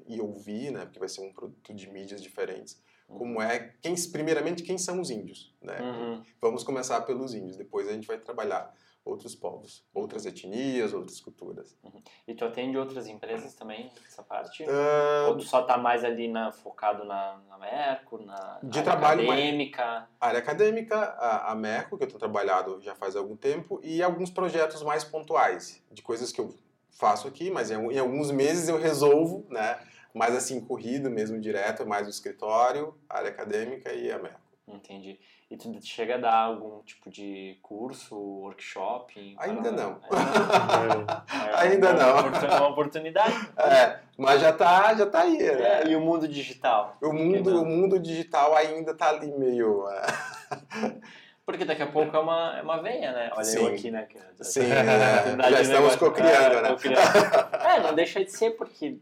[0.05, 0.85] e ouvir, né?
[0.85, 5.09] porque vai ser um produto de mídias diferentes, como é, quem, primeiramente, quem são os
[5.09, 5.55] índios.
[5.61, 5.79] Né?
[5.79, 6.23] Uhum.
[6.41, 8.73] Vamos começar pelos índios, depois a gente vai trabalhar
[9.07, 11.77] outros povos, outras etnias, outras culturas.
[11.83, 12.01] Uhum.
[12.27, 14.63] E tu atende outras empresas também, essa parte?
[14.63, 18.91] Uh, Ou tu só está mais ali na, focado na, na Merco, na, de área
[18.91, 20.07] trabalho, acadêmica?
[20.19, 24.29] Área acadêmica, a, a Merco, que eu tenho trabalhado já faz algum tempo, e alguns
[24.29, 26.53] projetos mais pontuais, de coisas que eu
[26.91, 29.79] faço aqui, mas em, em alguns meses eu resolvo, né?
[30.13, 34.46] Mais assim, corrido mesmo, direto, mais o escritório, área acadêmica e a Merco.
[34.67, 35.17] Entendi.
[35.49, 39.35] E tu chega a dar algum tipo de curso, workshop?
[39.39, 39.99] Ainda não.
[40.03, 42.17] É, é Ainda não.
[42.19, 43.33] É uma oportunidade.
[43.57, 45.37] É, mas já tá, já tá aí.
[45.37, 45.83] Né?
[45.83, 46.97] É, e o mundo digital?
[47.01, 49.87] O mundo, o mundo digital ainda tá ali meio...
[49.89, 50.05] É.
[51.47, 53.31] Porque daqui a pouco é uma, é uma veia, né?
[53.31, 53.59] Olha Sim.
[53.59, 54.05] eu aqui, né?
[54.41, 56.75] Sim, é, já estamos cocriando, né?
[57.63, 58.97] É, não deixa de ser, porque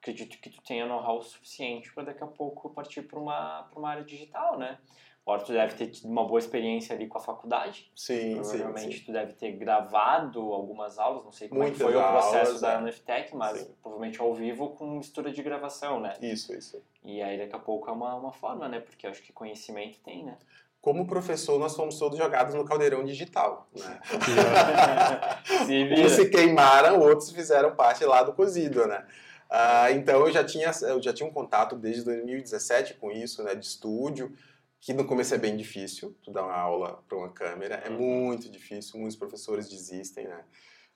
[0.00, 4.04] acredito que tu tenha know-how suficiente para daqui a pouco partir para uma, uma área
[4.04, 4.78] digital, né?
[5.22, 7.92] Agora tu deve ter tido uma boa experiência ali com a faculdade.
[7.94, 9.04] Sim, Provavelmente sim, sim.
[9.04, 12.72] tu deve ter gravado algumas aulas, não sei como Muitas foi o processo aulas, da
[12.72, 12.78] é.
[12.78, 13.74] UNFTEC, mas Sim.
[13.82, 16.16] provavelmente ao vivo com mistura de gravação, né?
[16.22, 16.82] Isso, isso.
[17.04, 18.80] E aí daqui a pouco é uma, uma forma, né?
[18.80, 20.36] Porque acho que conhecimento tem, né?
[20.80, 24.00] Como professor, nós fomos todos jogados no caldeirão digital, né?
[26.02, 29.06] Uns se queimaram, outros fizeram parte lá do cozido, né?
[29.50, 33.54] Ah, então eu já tinha eu já tinha um contato desde 2017 com isso, né,
[33.54, 34.32] de estúdio,
[34.80, 38.48] que no começo é bem difícil, tu dar uma aula para uma câmera, é muito
[38.48, 40.44] difícil, muitos professores desistem, né?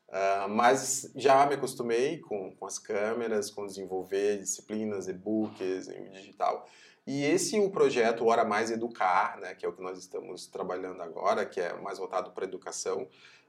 [0.09, 6.69] Ah, mas já me acostumei com, com as câmeras, com desenvolver disciplinas, e-books em digital.
[7.07, 11.03] E esse o projeto Hora Mais Educar, né, que é o que nós estamos trabalhando
[11.03, 13.09] agora, que é mais voltado para a educação,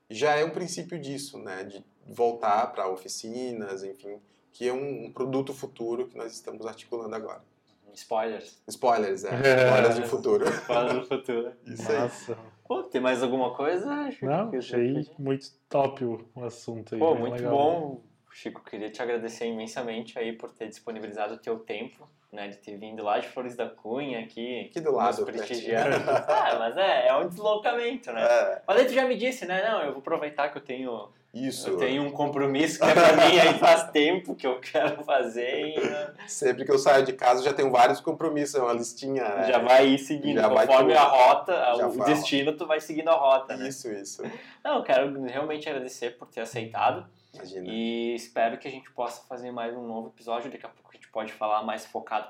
[0.10, 4.20] já é um princípio disso, né, de voltar para oficinas, enfim,
[4.56, 7.42] que é um, um, produto futuro que nós estamos articulando agora.
[7.94, 8.62] Spoilers.
[8.70, 9.32] Spoilers, é.
[9.68, 10.48] Spoilers do futuro.
[10.48, 11.52] Spoilers do futuro.
[11.66, 12.32] Isso Nossa.
[12.32, 12.38] aí.
[12.66, 14.10] Pô, tem mais alguma coisa?
[14.12, 14.26] Chico?
[14.26, 17.00] Não, achei muito top o, assunto aí.
[17.00, 17.52] Pô, muito legal.
[17.52, 18.02] bom.
[18.32, 22.78] Chico, queria te agradecer imensamente aí por ter disponibilizado o teu tempo, né, de ter
[22.78, 24.68] vindo lá de Flores da Cunha aqui.
[24.70, 25.26] Aqui do lado.
[25.26, 25.98] prestigiando.
[26.30, 28.24] ah, mas é, é um deslocamento, né?
[28.24, 28.62] É.
[28.66, 31.70] Mas aí tu já me disse, né, não, eu vou aproveitar que eu tenho isso.
[31.70, 35.68] Eu tenho um compromisso que é pra mim aí faz tempo que eu quero fazer.
[35.68, 35.80] E...
[35.80, 36.14] Né?
[36.28, 39.22] Sempre que eu saio de casa já tenho vários compromissos, é uma listinha.
[39.22, 39.52] Né?
[39.52, 42.06] Já vai ir seguindo, já conforme a rota, o fala.
[42.06, 43.68] destino, tu vai seguindo a rota, né?
[43.68, 44.24] Isso, isso.
[44.64, 47.06] Não, eu quero realmente agradecer por ter aceitado.
[47.34, 47.68] Imagina.
[47.68, 50.50] E espero que a gente possa fazer mais um novo episódio.
[50.50, 52.30] Daqui a pouco a gente pode falar mais focado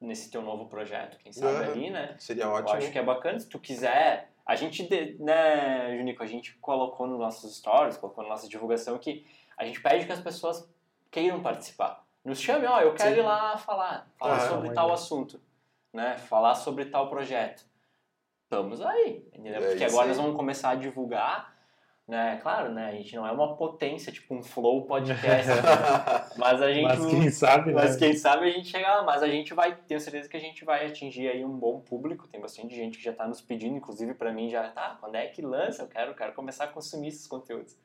[0.00, 1.72] nesse teu novo projeto, quem sabe uhum.
[1.72, 2.14] ali, né?
[2.18, 2.70] Seria ótimo.
[2.70, 3.38] Eu acho que é bacana.
[3.38, 4.88] Se tu quiser a gente,
[5.18, 9.26] né, Junico, a gente colocou nos nossos stories, colocou na nossa divulgação que
[9.56, 10.68] a gente pede que as pessoas
[11.10, 12.04] queiram participar.
[12.24, 13.20] Nos chame, ó, eu quero Sim.
[13.20, 15.40] ir lá falar, falar ah, sobre tal assunto,
[15.92, 17.64] né, falar sobre tal projeto.
[18.44, 19.62] Estamos aí, entendeu?
[19.62, 20.08] É Porque agora aí.
[20.08, 21.49] nós vamos começar a divulgar
[22.10, 22.38] né?
[22.42, 22.88] Claro, né?
[22.88, 25.48] A gente não é uma potência, tipo um flow podcast,
[26.36, 26.82] mas a gente...
[26.82, 27.98] Mas quem sabe, Mas né?
[27.98, 30.64] quem sabe a gente chega lá, mas a gente vai, tenho certeza que a gente
[30.64, 34.12] vai atingir aí um bom público, tem bastante gente que já está nos pedindo, inclusive
[34.14, 35.82] para mim já, tá, quando é que lança?
[35.82, 37.76] Eu quero, quero começar a consumir esses conteúdos.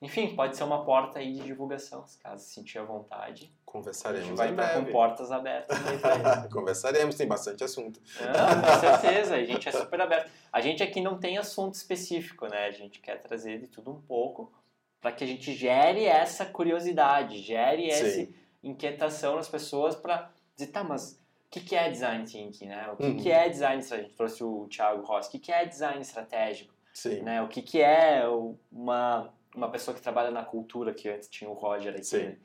[0.00, 3.52] Enfim, pode ser uma porta aí de divulgação, se caso sentir à vontade.
[3.64, 4.24] Conversaremos.
[4.24, 5.98] A gente vai estar com portas abertas aí
[6.50, 8.00] Conversaremos, tem bastante assunto.
[8.20, 10.30] Não, com certeza, a gente é super aberto.
[10.52, 12.66] A gente aqui não tem assunto específico, né?
[12.66, 14.52] A gente quer trazer de tudo um pouco
[15.00, 18.34] para que a gente gere essa curiosidade, gere essa Sim.
[18.62, 22.88] inquietação nas pessoas para dizer, tá, mas o que, que é design thinking, né?
[22.92, 23.16] O que, uhum.
[23.16, 23.94] que é design estratégico?
[23.94, 25.28] A gente trouxe o Thiago Rossi.
[25.28, 26.72] O que, que é design estratégico?
[26.94, 27.22] Sim.
[27.22, 27.42] Né?
[27.42, 28.22] O que, que é
[28.70, 32.16] uma uma pessoa que trabalha na cultura, que antes tinha o Roger aqui.
[32.16, 32.36] Né?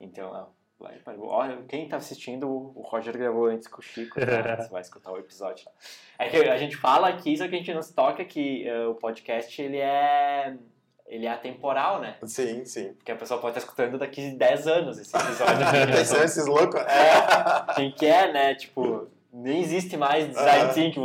[0.00, 0.48] Então,
[1.20, 4.56] olha, quem está assistindo, o Roger gravou antes com o Chico, tá?
[4.62, 5.68] você vai escutar o episódio.
[6.18, 8.90] É que a gente fala aqui, só que a gente não se toca que uh,
[8.90, 10.56] o podcast, ele é
[11.06, 12.16] ele é atemporal, né?
[12.24, 12.92] Sim, sim.
[12.92, 15.56] Porque a pessoa pode estar escutando daqui 10 anos esse episódio.
[15.90, 16.80] Pensando esses loucos.
[16.82, 18.54] É, quem quer, né?
[18.54, 21.00] Tipo, nem existe mais design thinking.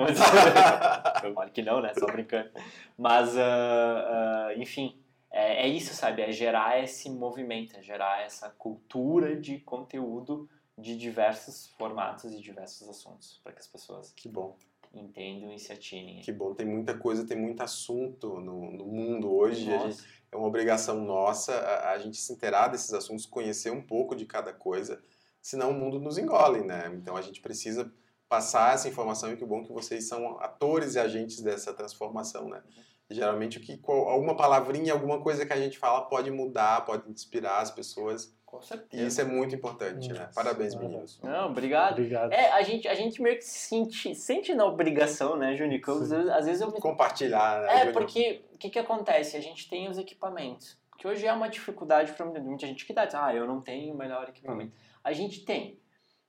[1.34, 1.94] Claro que não, né?
[1.98, 2.50] Só brincando.
[2.98, 4.94] Mas, uh, uh, enfim,
[5.34, 6.22] é, é, isso, sabe?
[6.22, 12.88] É gerar esse movimento, é gerar essa cultura de conteúdo de diversos formatos e diversos
[12.88, 14.56] assuntos para que as pessoas que bom
[14.94, 16.22] entendam e se atinem.
[16.22, 19.66] Que bom, tem muita coisa, tem muito assunto no, no mundo hoje.
[19.66, 24.16] Gente, é uma obrigação nossa a, a, gente se inteirar desses assuntos, conhecer um pouco
[24.16, 25.02] de cada coisa,
[25.42, 26.92] senão o mundo nos engole, né?
[26.94, 27.92] Então a gente precisa
[28.30, 32.62] passar essa informação e que bom que vocês são atores e agentes dessa transformação, né?
[33.10, 37.60] Geralmente o que alguma palavrinha, alguma coisa que a gente fala pode mudar, pode inspirar
[37.60, 38.36] as pessoas.
[38.46, 39.04] Com certeza.
[39.04, 40.30] E isso é muito importante, né?
[40.34, 41.20] Parabéns, meninos.
[41.22, 41.94] Não, obrigado.
[41.94, 42.32] Obrigado.
[42.32, 45.92] É, a gente, a gente meio que se sente, sente na obrigação, né, Junico?
[45.92, 46.80] Às vezes, às vezes eu me...
[46.80, 47.68] Compartilhar, né?
[47.68, 47.94] É, Júnior?
[47.94, 49.36] porque o que, que acontece?
[49.36, 53.08] A gente tem os equipamentos, que hoje é uma dificuldade para muita gente que dá,
[53.14, 54.72] ah, eu não tenho o melhor equipamento.
[54.72, 54.80] Hum.
[55.04, 55.80] A gente tem.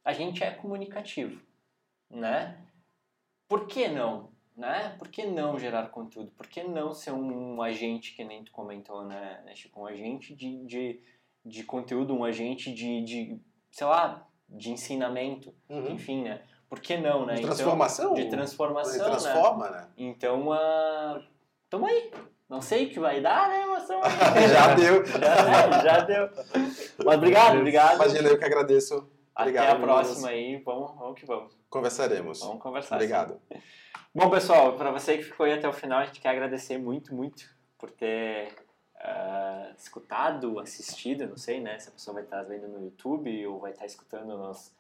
[0.03, 1.41] A gente é comunicativo,
[2.11, 2.59] né?
[3.49, 4.34] Por que não?
[4.57, 4.95] Né?
[4.99, 6.31] Por que não gerar conteúdo?
[6.37, 9.81] Por que não ser um, agente, que nem tu comentou, né, né Chico?
[9.81, 11.01] Um agente de, de,
[11.45, 13.41] de conteúdo, um agente de, de,
[13.71, 15.91] sei lá, de ensinamento, uhum.
[15.91, 16.43] enfim, né?
[16.69, 17.35] Por que não, né?
[17.35, 18.13] De transformação?
[18.13, 19.05] Então, de transformação, né?
[19.05, 19.77] transforma, né?
[19.79, 19.89] né?
[19.97, 21.23] Então, uh,
[21.69, 22.13] tamo aí.
[22.49, 23.89] Não sei o que vai dar, né, mas
[24.51, 25.05] Já deu.
[25.05, 26.31] Já, já deu.
[27.05, 27.95] Mas obrigado, obrigado.
[27.97, 29.09] Imagina, eu que agradeço.
[29.37, 30.63] Obrigado, Até a próxima aí.
[30.65, 31.53] Vamos, vamos que vamos.
[31.69, 32.41] Conversaremos.
[32.41, 32.95] Vamos conversar.
[32.97, 33.41] Obrigado.
[33.53, 33.59] Sim.
[34.15, 37.15] Bom, pessoal, para você que ficou aí até o final, a gente quer agradecer muito,
[37.15, 38.55] muito por ter
[38.97, 41.79] uh, escutado, assistido, não sei, né?
[41.79, 44.73] Se a pessoa vai estar vendo no YouTube ou vai estar escutando nos,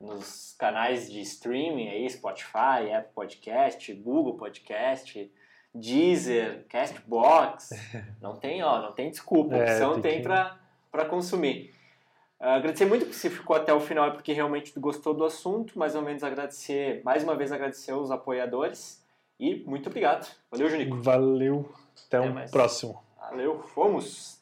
[0.00, 5.32] nos canais de streaming aí, Spotify, Apple Podcast, Google Podcast,
[5.74, 7.70] Deezer, Castbox.
[8.22, 10.28] Não tem, ó, não tem desculpa, a opção é, tem, tem que...
[10.90, 11.74] para consumir.
[12.40, 15.78] Uh, agradecer muito que você ficou até o final, porque realmente gostou do assunto.
[15.78, 19.04] Mais ou menos agradecer, mais uma vez agradecer os apoiadores.
[19.40, 20.28] E muito obrigado.
[20.50, 20.96] Valeu, Junico.
[21.00, 21.68] Valeu.
[22.06, 22.50] Até, até o mais.
[22.50, 23.02] próximo.
[23.18, 24.37] Valeu, fomos.